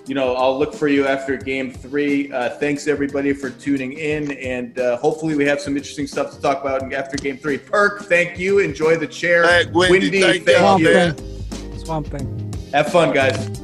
you 0.07 0.15
know, 0.15 0.35
I'll 0.35 0.59
look 0.59 0.75
for 0.75 0.89
you 0.89 1.07
after 1.07 1.37
game 1.37 1.73
three. 1.73 2.31
Uh, 2.33 2.51
thanks 2.51 2.87
everybody 2.87 3.33
for 3.33 3.51
tuning 3.51 3.93
in, 3.95 4.33
and 4.33 4.79
uh, 4.79 4.97
hopefully 4.97 5.37
we 5.37 5.45
have 5.47 5.61
some 5.61 5.77
interesting 5.77 6.07
stuff 6.07 6.35
to 6.35 6.41
talk 6.41 6.61
about 6.61 6.93
after 6.93 7.17
game 7.17 7.39
three. 7.39 7.59
Perk, 7.59 8.03
thank 8.03 8.39
you. 8.39 8.59
Enjoy 8.59 8.97
the 8.97 9.07
chair. 9.07 9.47
Hey, 9.47 9.71
Wendy, 9.73 10.21
thank 10.21 10.45
thank 10.45 10.81
you. 10.81 11.79
Swamp 11.79 12.09
thing. 12.09 12.53
Have 12.73 12.91
fun, 12.91 13.15
guys. 13.15 13.64